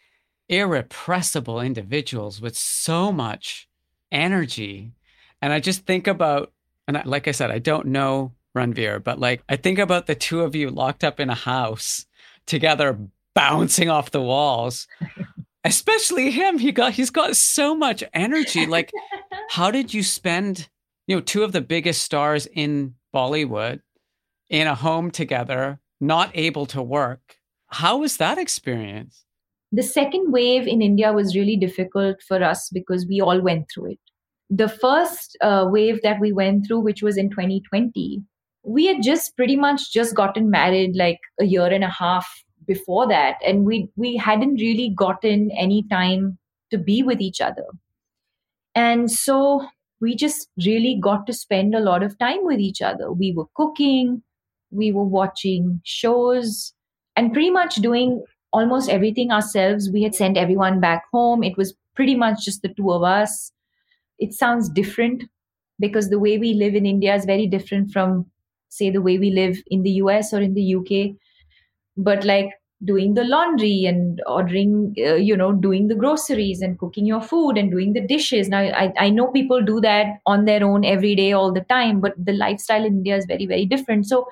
[0.49, 3.69] irrepressible individuals with so much
[4.13, 4.93] energy.
[5.41, 6.53] And I just think about,
[6.87, 10.43] and like I said, I don't know Ranveer, but like I think about the two
[10.43, 12.07] of you locked up in a house
[12.47, 12.99] together,
[13.35, 14.87] bouncing off the walls.
[15.67, 16.59] Especially him.
[16.59, 18.67] He got he's got so much energy.
[18.67, 18.93] Like,
[19.49, 20.69] how did you spend,
[21.07, 23.81] you know, two of the biggest stars in Bollywood
[24.51, 27.37] in a home together, not able to work?
[27.69, 29.25] How was that experience?
[29.73, 33.93] The second wave in India was really difficult for us because we all went through
[33.93, 33.99] it.
[34.51, 38.23] The first uh, wave that we went through, which was in 2020,
[38.65, 42.27] we had just pretty much just gotten married like a year and a half
[42.67, 46.39] before that and we we hadn't really gotten any time
[46.71, 47.67] to be with each other.
[48.75, 49.67] And so
[50.01, 53.13] we just really got to spend a lot of time with each other.
[53.13, 54.23] We were cooking
[54.71, 56.75] we were watching shows
[57.15, 59.89] and pretty much doing almost everything ourselves.
[59.89, 61.45] We had sent everyone back home.
[61.45, 63.53] It was pretty much just the two of us.
[64.19, 65.25] It sounds different
[65.81, 68.27] because the way we live in india is very different from
[68.77, 71.17] say the way we live in the US or in the UK,
[71.97, 72.51] but like
[72.85, 77.57] doing the laundry and ordering, uh, you know, doing the groceries and cooking your food
[77.57, 78.49] and doing the dishes.
[78.49, 82.01] Now, I, I know people do that on their own every day, all the time,
[82.01, 84.07] but the lifestyle in India is very, very different.
[84.07, 84.27] So,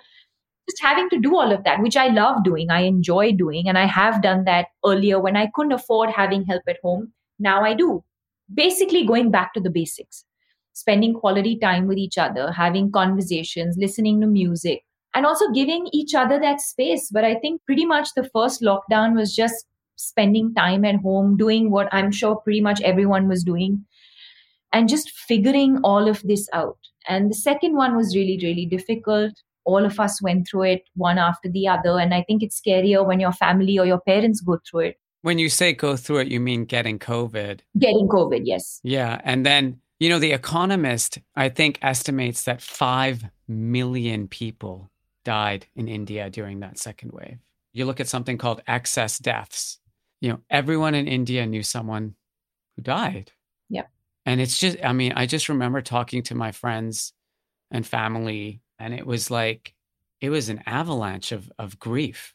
[0.68, 3.78] just having to do all of that, which I love doing, I enjoy doing, and
[3.78, 7.12] I have done that earlier when I couldn't afford having help at home.
[7.38, 8.04] Now I do.
[8.52, 10.24] Basically, going back to the basics
[10.72, 16.14] spending quality time with each other, having conversations, listening to music, and also giving each
[16.14, 17.10] other that space.
[17.12, 19.66] But I think pretty much the first lockdown was just
[19.96, 23.84] spending time at home, doing what I'm sure pretty much everyone was doing,
[24.72, 26.78] and just figuring all of this out.
[27.08, 29.32] And the second one was really, really difficult.
[29.64, 31.98] All of us went through it one after the other.
[31.98, 34.96] And I think it's scarier when your family or your parents go through it.
[35.22, 37.60] When you say go through it, you mean getting COVID?
[37.78, 38.80] Getting COVID, yes.
[38.82, 39.20] Yeah.
[39.24, 44.90] And then you know, The Economist, I think, estimates that 5 million people
[45.24, 47.38] died in India during that second wave.
[47.72, 49.78] You look at something called excess deaths.
[50.20, 52.16] You know, everyone in India knew someone
[52.74, 53.30] who died.
[53.68, 53.84] Yeah.
[54.26, 57.12] And it's just, I mean, I just remember talking to my friends
[57.70, 59.72] and family, and it was like,
[60.20, 62.34] it was an avalanche of, of grief.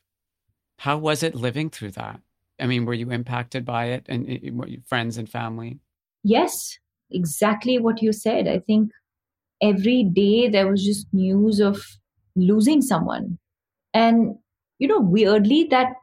[0.79, 2.21] How was it living through that?
[2.61, 5.79] I mean, were you impacted by it and, and friends and family?
[6.23, 6.79] Yes,
[7.11, 8.47] exactly what you said.
[8.47, 8.91] I think
[9.61, 11.81] every day there was just news of
[12.35, 13.37] losing someone.
[13.93, 14.35] And,
[14.79, 15.93] you know, weirdly, that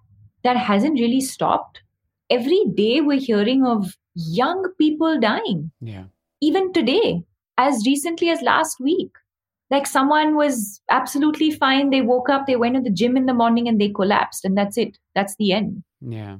[0.43, 1.81] that hasn't really stopped.
[2.31, 5.71] Every day we're hearing of young people dying.
[5.81, 6.05] Yeah.
[6.41, 7.23] Even today,
[7.59, 9.11] as recently as last week.
[9.71, 11.91] Like someone was absolutely fine.
[11.91, 14.45] They woke up, they went to the gym in the morning and they collapsed.
[14.45, 14.99] And that's it.
[15.15, 15.83] That's the end.
[16.01, 16.37] Yeah.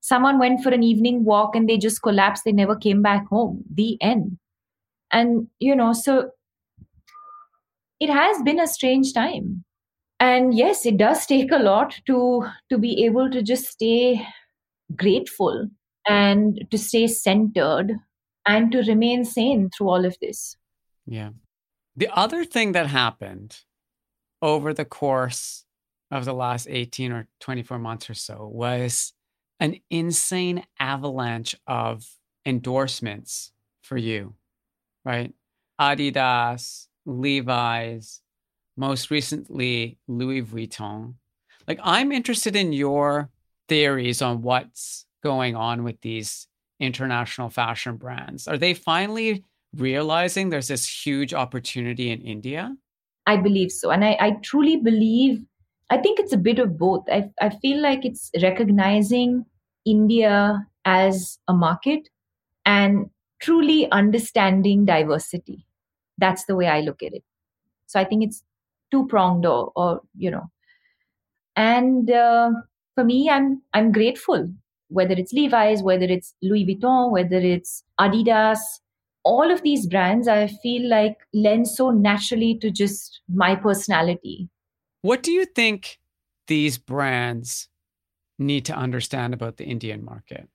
[0.00, 2.44] Someone went for an evening walk and they just collapsed.
[2.44, 3.64] They never came back home.
[3.72, 4.38] The end.
[5.12, 6.30] And you know so
[7.98, 9.64] it has been a strange time.
[10.18, 14.26] And yes it does take a lot to to be able to just stay
[14.96, 15.68] grateful
[16.08, 17.92] and to stay centered
[18.46, 20.56] and to remain sane through all of this.
[21.06, 21.30] Yeah.
[21.96, 23.58] The other thing that happened
[24.40, 25.64] over the course
[26.10, 29.12] of the last 18 or 24 months or so was
[29.60, 32.04] an insane avalanche of
[32.44, 33.52] endorsements
[33.82, 34.34] for you,
[35.04, 35.32] right?
[35.80, 38.20] Adidas, Levi's,
[38.76, 41.14] most recently Louis Vuitton.
[41.68, 43.30] Like, I'm interested in your
[43.68, 46.46] theories on what's going on with these
[46.80, 48.48] international fashion brands.
[48.48, 49.44] Are they finally
[49.76, 52.74] realizing there's this huge opportunity in India?
[53.26, 53.90] I believe so.
[53.90, 55.44] And I, I truly believe,
[55.90, 57.04] I think it's a bit of both.
[57.10, 59.44] I, I feel like it's recognizing
[59.84, 62.08] India as a market
[62.64, 63.10] and
[63.40, 65.66] truly understanding diversity.
[66.18, 67.24] That's the way I look at it.
[67.86, 68.44] So I think it's
[68.90, 70.50] two pronged, or, or, you know.
[71.56, 72.50] And uh,
[72.94, 74.48] for me, I'm I'm grateful.
[74.88, 78.58] Whether it's Levi's, whether it's Louis Vuitton, whether it's Adidas,
[79.24, 84.48] all of these brands, I feel like lend so naturally to just my personality.
[85.02, 85.98] What do you think
[86.46, 87.68] these brands
[88.38, 90.48] need to understand about the Indian market?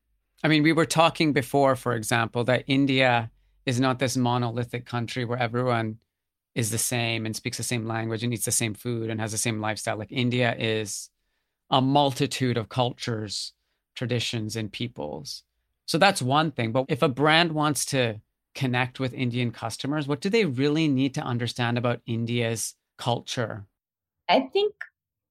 [0.44, 3.32] I mean, we were talking before, for example, that India
[3.66, 5.98] is not this monolithic country where everyone
[6.54, 9.32] is the same and speaks the same language and eats the same food and has
[9.32, 9.98] the same lifestyle.
[9.98, 11.10] Like India is
[11.72, 13.54] a multitude of cultures,
[13.96, 15.44] traditions, and peoples.
[15.88, 16.72] So that's one thing.
[16.72, 18.22] But if a brand wants to
[18.54, 23.66] connect with Indian customers, what do they really need to understand about India's culture?
[24.30, 24.74] I think,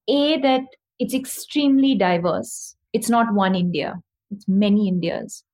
[0.08, 0.64] A, that
[0.98, 2.76] it's extremely diverse.
[2.92, 5.44] It's not one India, it's many Indias.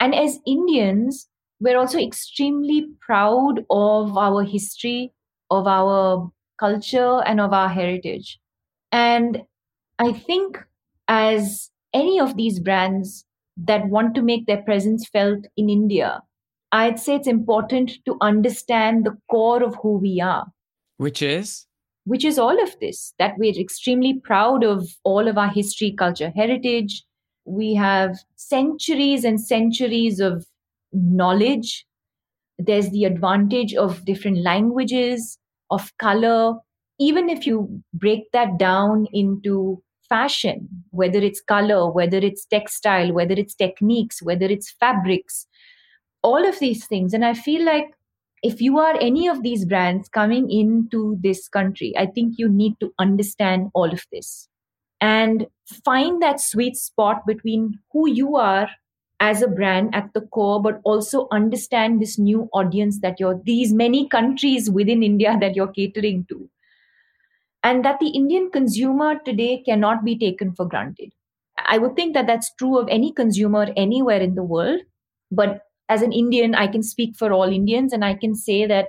[0.00, 1.28] And as Indians,
[1.60, 5.12] we're also extremely proud of our history,
[5.50, 8.38] of our culture, and of our heritage.
[8.92, 9.42] And
[9.98, 10.58] I think
[11.08, 13.24] as any of these brands
[13.56, 16.22] that want to make their presence felt in India,
[16.70, 20.46] I'd say it's important to understand the core of who we are.
[20.98, 21.67] Which is?
[22.08, 26.32] Which is all of this that we're extremely proud of all of our history, culture,
[26.34, 27.04] heritage.
[27.44, 30.46] We have centuries and centuries of
[30.92, 31.84] knowledge.
[32.58, 35.38] There's the advantage of different languages,
[35.70, 36.54] of color.
[36.98, 43.34] Even if you break that down into fashion, whether it's color, whether it's textile, whether
[43.34, 45.46] it's techniques, whether it's fabrics,
[46.22, 47.12] all of these things.
[47.12, 47.97] And I feel like
[48.42, 52.74] if you are any of these brands coming into this country, I think you need
[52.80, 54.48] to understand all of this
[55.00, 55.46] and
[55.84, 58.68] find that sweet spot between who you are
[59.20, 63.72] as a brand at the core, but also understand this new audience that you're, these
[63.72, 66.48] many countries within India that you're catering to.
[67.64, 71.12] And that the Indian consumer today cannot be taken for granted.
[71.66, 74.80] I would think that that's true of any consumer anywhere in the world.
[75.32, 78.88] But as an Indian, I can speak for all Indians and I can say that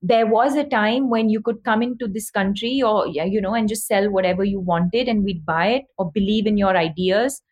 [0.00, 3.68] there was a time when you could come into this country or, you know, and
[3.68, 7.42] just sell whatever you wanted and we'd buy it or believe in your ideas.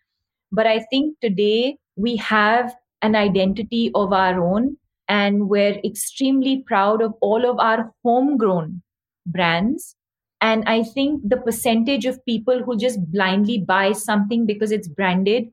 [0.53, 2.73] But I think today we have
[3.03, 4.77] an identity of our own
[5.09, 8.83] and we're extremely proud of all of our homegrown
[9.27, 9.97] brands.
[10.41, 15.47] And I think the percentage of people who just blindly buy something because it's branded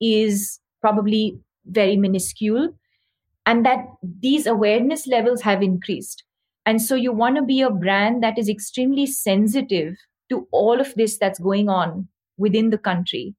[0.00, 2.74] is probably very minuscule
[3.46, 6.24] and that these awareness levels have increased.
[6.64, 9.96] And so you want to be a brand that is extremely sensitive
[10.30, 12.08] to all of this that's going on
[12.38, 13.34] within the country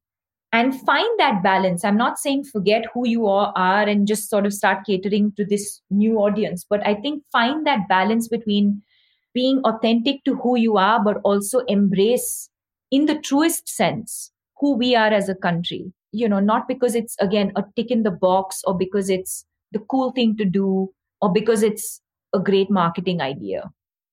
[0.53, 1.83] and find that balance.
[1.83, 5.81] I'm not saying forget who you are and just sort of start catering to this
[5.89, 8.81] new audience but i think find that balance between
[9.33, 12.49] being authentic to who you are but also embrace
[12.91, 17.15] in the truest sense who we are as a country you know not because it's
[17.19, 21.33] again a tick in the box or because it's the cool thing to do or
[21.33, 21.99] because it's
[22.33, 23.71] a great marketing idea.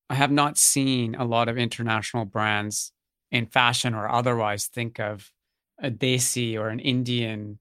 [0.09, 2.93] I have not seen a lot of international brands
[3.31, 5.31] in fashion or otherwise think of
[5.79, 7.59] a desi or an indian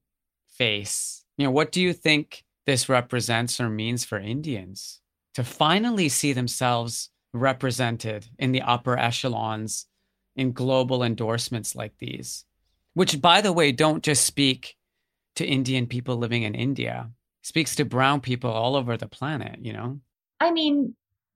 [0.48, 1.24] face.
[1.36, 5.00] You know what do you think this represents or means for indians
[5.34, 9.86] to finally see themselves represented in the upper echelons
[10.36, 12.44] in global endorsements like these
[12.94, 14.76] which, by the way, don't just speak
[15.36, 17.10] to Indian people living in India,
[17.42, 20.00] speaks to brown people all over the planet, you know?
[20.40, 20.94] I mean,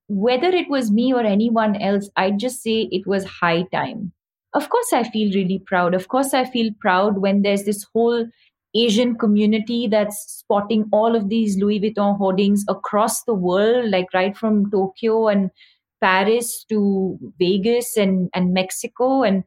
[0.09, 4.13] whether it was me or anyone else, I'd just say it was high time.
[4.55, 5.95] of course I feel really proud.
[5.95, 8.27] Of course I feel proud when there's this whole
[8.75, 14.37] Asian community that's spotting all of these Louis Vuitton hoardings across the world, like right
[14.37, 15.51] from Tokyo and
[16.01, 19.23] Paris to Vegas and, and Mexico.
[19.23, 19.45] And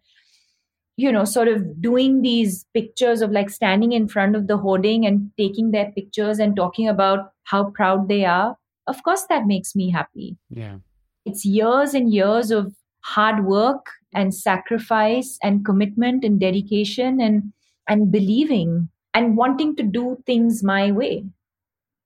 [0.98, 5.06] you know, sort of doing these pictures of like standing in front of the hoarding
[5.06, 9.76] and taking their pictures and talking about how proud they are, of course, that makes
[9.76, 10.38] me happy.
[10.50, 10.78] Yeah.
[11.26, 17.54] It's years and years of hard work and sacrifice and commitment and dedication and
[17.88, 21.24] and believing and wanting to do things my way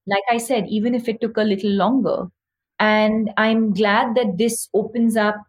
[0.07, 2.27] like i said even if it took a little longer
[2.79, 5.41] and i'm glad that this opens up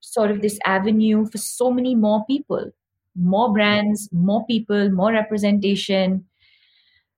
[0.00, 2.70] sort of this avenue for so many more people
[3.16, 6.24] more brands, more people, more representation,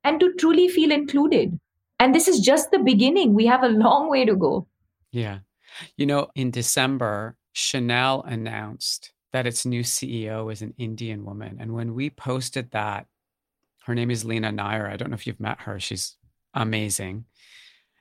[0.03, 1.59] and to truly feel included.
[1.99, 3.34] And this is just the beginning.
[3.34, 4.66] We have a long way to go.
[5.12, 5.38] Yeah.
[5.97, 11.57] You know, in December, Chanel announced that its new CEO is an Indian woman.
[11.61, 13.07] And when we posted that,
[13.86, 14.88] her name is Leena Nair.
[14.88, 15.78] I don't know if you've met her.
[15.80, 16.16] She's
[16.55, 17.24] amazing.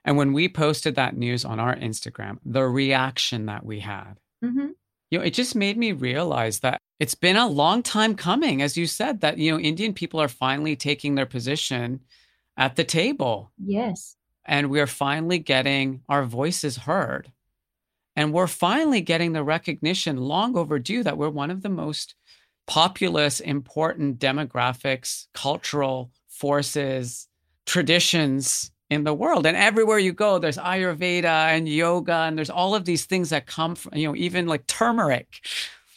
[0.04, 4.14] And when we posted that news on our Instagram, the reaction that we had,
[4.44, 4.68] mm-hmm.
[5.10, 8.76] You know, it just made me realize that it's been a long time coming, as
[8.76, 12.00] you said, that, you know, Indian people are finally taking their position
[12.56, 13.52] at the table.
[13.64, 14.16] Yes.
[14.44, 17.32] And we're finally getting our voices heard.
[18.16, 22.14] And we're finally getting the recognition long overdue that we're one of the most
[22.66, 27.28] populous, important demographics, cultural forces,
[27.66, 29.44] traditions in the world.
[29.46, 33.46] And everywhere you go, there's Ayurveda and yoga, and there's all of these things that
[33.46, 35.40] come from, you know, even like turmeric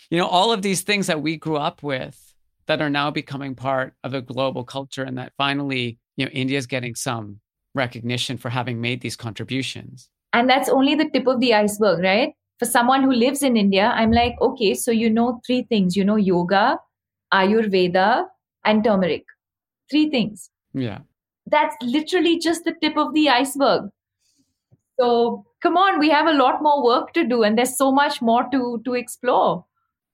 [0.10, 2.34] you know, all of these things that we grew up with
[2.68, 6.66] that are now becoming part of a global culture and that finally, you know, India's
[6.66, 7.40] getting some
[7.76, 10.10] recognition for having made these contributions.
[10.34, 12.34] And that's only the tip of the iceberg, right?
[12.60, 15.96] For someone who lives in India, I'm like, okay, so you know three things.
[15.96, 16.80] You know yoga,
[17.34, 18.26] Ayurveda,
[18.66, 19.24] and turmeric.
[19.92, 20.50] Three things.
[20.74, 21.00] Yeah.
[21.50, 23.90] That's literally just the tip of the iceberg.
[25.00, 28.22] So come on, we have a lot more work to do and there's so much
[28.22, 29.66] more to to explore.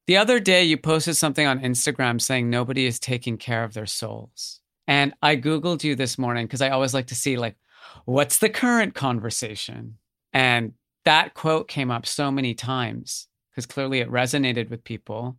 [0.05, 3.85] The other day, you posted something on Instagram saying nobody is taking care of their
[3.85, 4.59] souls.
[4.85, 7.55] And I Googled you this morning because I always like to see, like,
[8.03, 9.97] what's the current conversation?
[10.33, 10.73] And
[11.05, 15.37] that quote came up so many times because clearly it resonated with people.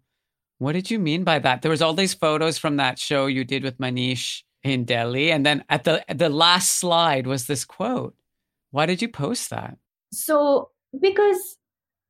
[0.58, 1.60] What did you mean by that?
[1.60, 5.46] There was all these photos from that show you did with Manish in Delhi, and
[5.46, 8.16] then at the the last slide was this quote.
[8.70, 9.76] Why did you post that?
[10.12, 11.56] So because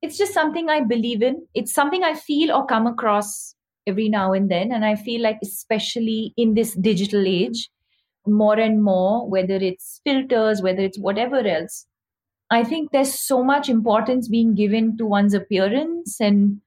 [0.05, 1.47] it's just something I believe in.
[1.55, 3.55] It's something I feel or come across
[3.87, 4.71] every now and then.
[4.71, 7.71] And I feel like, especially in this digital age,
[8.27, 11.87] more and more, whether it's filters, whether it's whatever else,
[12.51, 16.21] I think there's so much importance being given to one's appearance.
[16.21, 16.61] And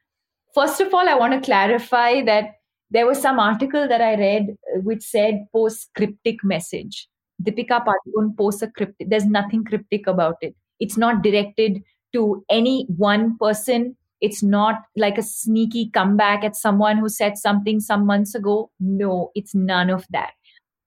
[0.55, 2.55] first of all, I want to clarify that
[2.89, 7.07] there was some article that I read uh, which said post cryptic message.
[7.43, 9.09] Deepika Padukone posts a cryptic.
[9.09, 10.55] There's nothing cryptic about it.
[10.79, 11.83] It's not directed
[12.13, 13.95] to any one person.
[14.21, 18.71] It's not like a sneaky comeback at someone who said something some months ago.
[18.79, 20.31] No, it's none of that.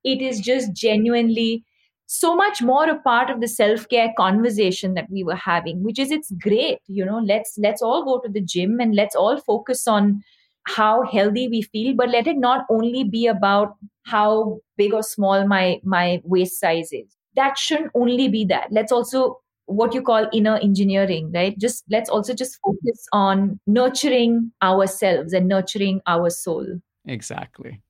[0.03, 1.65] It is just genuinely
[2.07, 6.11] so much more a part of the self-care conversation that we were having which is
[6.11, 9.87] it's great you know let's let's all go to the gym and let's all focus
[9.87, 10.21] on
[10.65, 15.47] how healthy we feel but let it not only be about how big or small
[15.47, 17.17] my my waist size is.
[17.37, 18.69] That shouldn't only be that.
[18.71, 21.57] Let's also what you call inner engineering right?
[21.59, 26.67] Just let's also just focus on nurturing ourselves and nurturing our soul.
[27.07, 27.81] Exactly.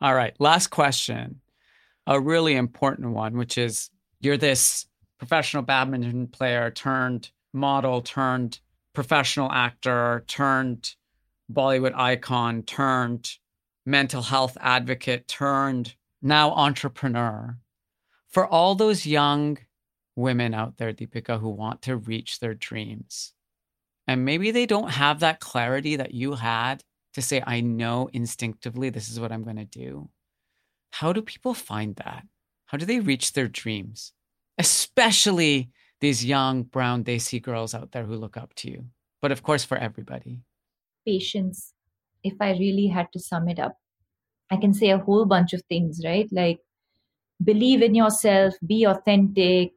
[0.00, 1.40] All right last question
[2.06, 4.86] a really important one which is you're this
[5.18, 8.58] professional badminton player turned model turned
[8.92, 10.96] professional actor turned
[11.52, 13.38] bollywood icon turned
[13.84, 17.58] mental health advocate turned now entrepreneur
[18.28, 19.58] for all those young
[20.16, 23.34] women out there, Deepika, who want to reach their dreams.
[24.06, 26.82] And maybe they don't have that clarity that you had
[27.14, 30.08] to say, I know instinctively this is what I'm going to do.
[30.90, 32.26] How do people find that?
[32.66, 34.12] How do they reach their dreams?
[34.58, 38.86] Especially these young brown Desi girls out there who look up to you,
[39.20, 40.40] but of course, for everybody.
[41.06, 41.72] Patience.
[42.24, 43.76] If I really had to sum it up,
[44.50, 46.28] I can say a whole bunch of things, right?
[46.30, 46.60] Like
[47.42, 49.72] believe in yourself, be authentic,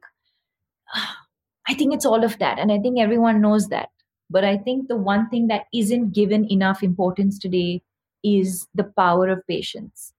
[1.68, 2.58] I think it's all of that.
[2.58, 3.88] And I think everyone knows that.
[4.30, 7.82] But I think the one thing that isn't given enough importance today
[8.24, 10.12] is the power of patience.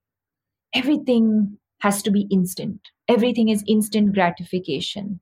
[0.73, 5.19] Everything has to be instant, everything is instant gratification.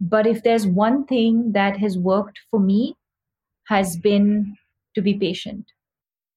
[0.00, 2.94] But if there's one thing that has worked for me,
[3.64, 4.56] has been
[4.98, 5.70] to be patient.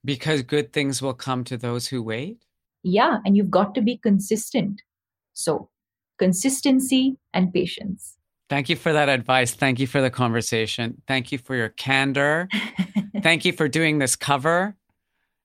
[0.05, 2.45] Because good things will come to those who wait?
[2.83, 4.81] Yeah, and you've got to be consistent.
[5.33, 5.69] So,
[6.19, 8.17] consistency and patience.
[8.49, 9.53] Thank you for that advice.
[9.53, 11.01] Thank you for the conversation.
[11.07, 12.49] Thank you for your candor.
[13.23, 14.75] thank you for doing this cover.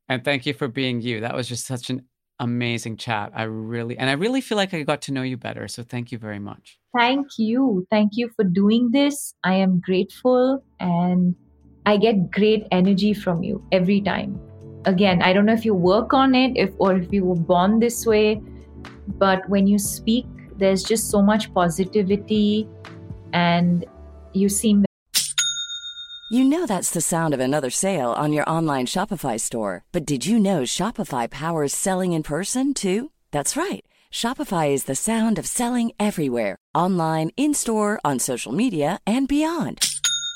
[0.09, 1.21] And thank you for being you.
[1.21, 2.03] That was just such an
[2.39, 3.33] amazing chat.
[3.35, 5.69] I really, and I really feel like I got to know you better.
[5.69, 6.79] So thank you very much.
[6.97, 7.87] Thank you.
[7.91, 9.35] Thank you for doing this.
[9.45, 11.35] I am grateful and
[11.87, 14.41] I get great energy from you every time.
[14.85, 17.79] Again, I don't know if you work on it if or if you were born
[17.79, 18.43] this way,
[19.19, 20.27] but when you speak,
[20.57, 22.69] there's just so much positivity
[23.33, 23.85] and
[24.33, 24.85] you seem
[26.29, 29.85] you know that's the sound of another sale on your online Shopify store.
[29.93, 33.13] But did you know Shopify powers selling in person too?
[33.31, 33.85] That's right.
[34.13, 39.87] Shopify is the sound of selling everywhere online, in store, on social media, and beyond.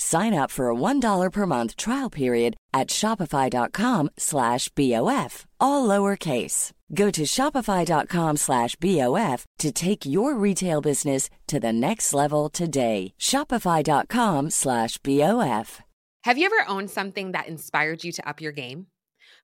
[0.00, 6.70] Sign up for a $1 per month trial period at shopify.com slash BOF, all lowercase.
[6.94, 13.12] Go to shopify.com slash BOF to take your retail business to the next level today.
[13.18, 15.80] Shopify.com slash BOF.
[16.24, 18.86] Have you ever owned something that inspired you to up your game?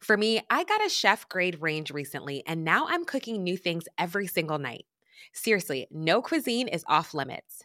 [0.01, 3.85] For me, I got a chef grade range recently, and now I'm cooking new things
[3.99, 4.85] every single night.
[5.33, 7.65] Seriously, no cuisine is off limits.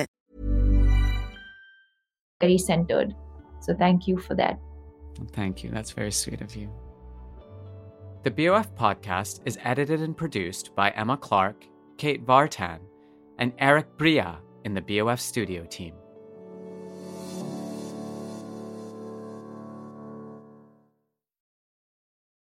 [2.41, 3.15] Very centered.
[3.61, 4.59] So thank you for that.
[5.31, 5.69] Thank you.
[5.69, 6.69] That's very sweet of you.
[8.23, 11.65] The BOF podcast is edited and produced by Emma Clark,
[11.97, 12.79] Kate Vartan,
[13.39, 15.93] and Eric Bria in the BOF studio team.